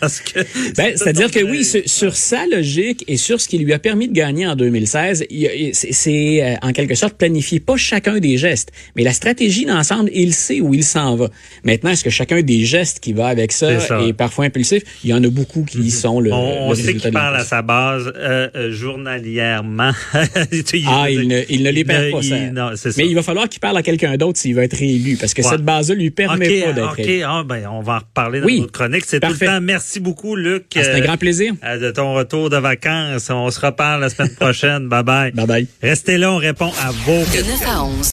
parce 0.00 0.20
que. 0.20 0.38
Ben, 0.76 0.92
c'est-à-dire 0.96 1.30
que 1.32 1.42
oui, 1.42 1.64
sur, 1.64 1.82
sur 1.86 2.14
sa 2.14 2.46
logique 2.46 3.04
et 3.08 3.16
sur 3.16 3.40
ce 3.40 3.48
qui 3.48 3.58
lui 3.58 3.72
a 3.72 3.78
permis 3.80 4.06
de 4.08 4.12
gagner 4.14 4.46
en 4.46 4.54
2016, 4.54 5.24
il 5.30 5.38
y 5.40 5.48
a- 5.48 5.54
il- 5.54 5.74
c'est- 5.74 6.42
euh, 6.42 6.54
en 6.62 6.72
quelque 6.72 6.94
sorte 6.94 7.14
planifier 7.18 7.58
pas 7.58 7.76
chacun 7.76 8.18
des 8.20 8.36
gestes, 8.36 8.70
mais 8.94 9.02
la 9.02 9.12
stratégie 9.12 9.64
d'ensemble, 9.64 10.10
il 10.14 10.32
sait 10.32 10.60
où 10.60 10.74
il 10.74 10.84
s'en 10.84 11.16
va. 11.16 11.28
Maintenant, 11.64 11.90
est-ce 11.90 12.04
que 12.04 12.10
chacun 12.10 12.40
des 12.42 12.64
gestes 12.64 13.00
qui 13.00 13.12
va 13.12 13.26
avec 13.26 13.50
ça, 13.52 13.72
est 14.06 14.12
parfois 14.12 14.44
impulsif? 14.44 14.82
Il 15.02 15.10
y 15.10 15.14
en 15.14 15.22
a 15.24 15.28
beaucoup 15.28 15.64
qui 15.64 15.90
sont 15.90 16.20
le, 16.20 16.32
On, 16.32 16.66
on 16.68 16.70
le 16.70 16.76
sait 16.76 16.94
qu'il 16.94 17.10
parle 17.32 17.42
à 17.42 17.44
sa 17.44 17.62
base 17.62 18.12
euh, 18.16 18.48
euh, 18.54 18.72
journalièrement. 18.72 19.92
Ah, 20.86 21.10
il 21.10 21.28
ne, 21.28 21.40
il 21.48 21.62
ne 21.62 21.70
les 21.70 21.84
perd 21.84 22.10
pas, 22.10 22.18
il- 22.22 22.28
ça. 22.28 22.38
non, 22.50 22.70
c'est 22.76 22.90
ça. 22.92 23.00
Mais 23.02 23.08
il 23.08 23.14
va 23.14 23.22
falloir 23.22 23.48
qu'il 23.48 23.60
parle 23.60 23.76
à 23.76 23.82
quelqu'un 23.82 24.16
d'autre 24.16 24.38
s'il 24.38 24.54
veut 24.54 24.62
être 24.62 24.76
réélu, 24.76 25.16
parce 25.16 25.34
que 25.34 25.42
Ouais. 25.42 25.48
cette 25.48 25.62
base-là 25.64 25.94
lui 25.94 26.10
permet 26.10 26.46
OK, 26.48 26.64
pas 26.66 26.72
d'être 26.72 26.90
OK. 26.92 26.96
réélu. 26.96 27.22
Ah, 27.26 27.42
ben, 27.44 27.66
on 27.70 27.80
va 27.82 27.94
en 27.94 27.98
reparler 27.98 28.40
dans 28.40 28.46
Oui. 28.46 28.60
notre 28.60 28.72
chronique. 28.72 29.04
C'est 29.06 29.20
tout 29.20 29.28
Parfait. 29.28 29.46
le 29.46 29.50
temps. 29.52 29.60
Merci 29.60 30.00
beaucoup, 30.00 30.36
Luc. 30.36 30.64
Ah, 30.76 30.80
C'est 30.82 30.92
un 30.92 30.96
euh, 30.96 31.00
grand 31.00 31.16
plaisir. 31.16 31.54
euh, 31.64 31.78
de 31.78 31.90
ton 31.90 32.14
retour 32.14 32.50
de 32.50 32.56
vacances. 32.56 33.28
On 33.30 33.50
se 33.50 33.60
reparle 33.60 34.00
la 34.00 34.08
semaine 34.10 34.34
prochaine. 34.34 34.88
Bye 34.92 35.02
bye. 35.04 35.32
Bye 35.32 35.46
bye. 35.46 35.66
Restez 35.82 36.18
là, 36.18 36.32
on 36.32 36.36
répond 36.38 36.70
à 36.82 36.90
vos 36.90 37.12
De 37.20 37.32
questions. 37.32 37.54
9 37.60 37.68
à 37.68 37.84
11. 37.84 38.10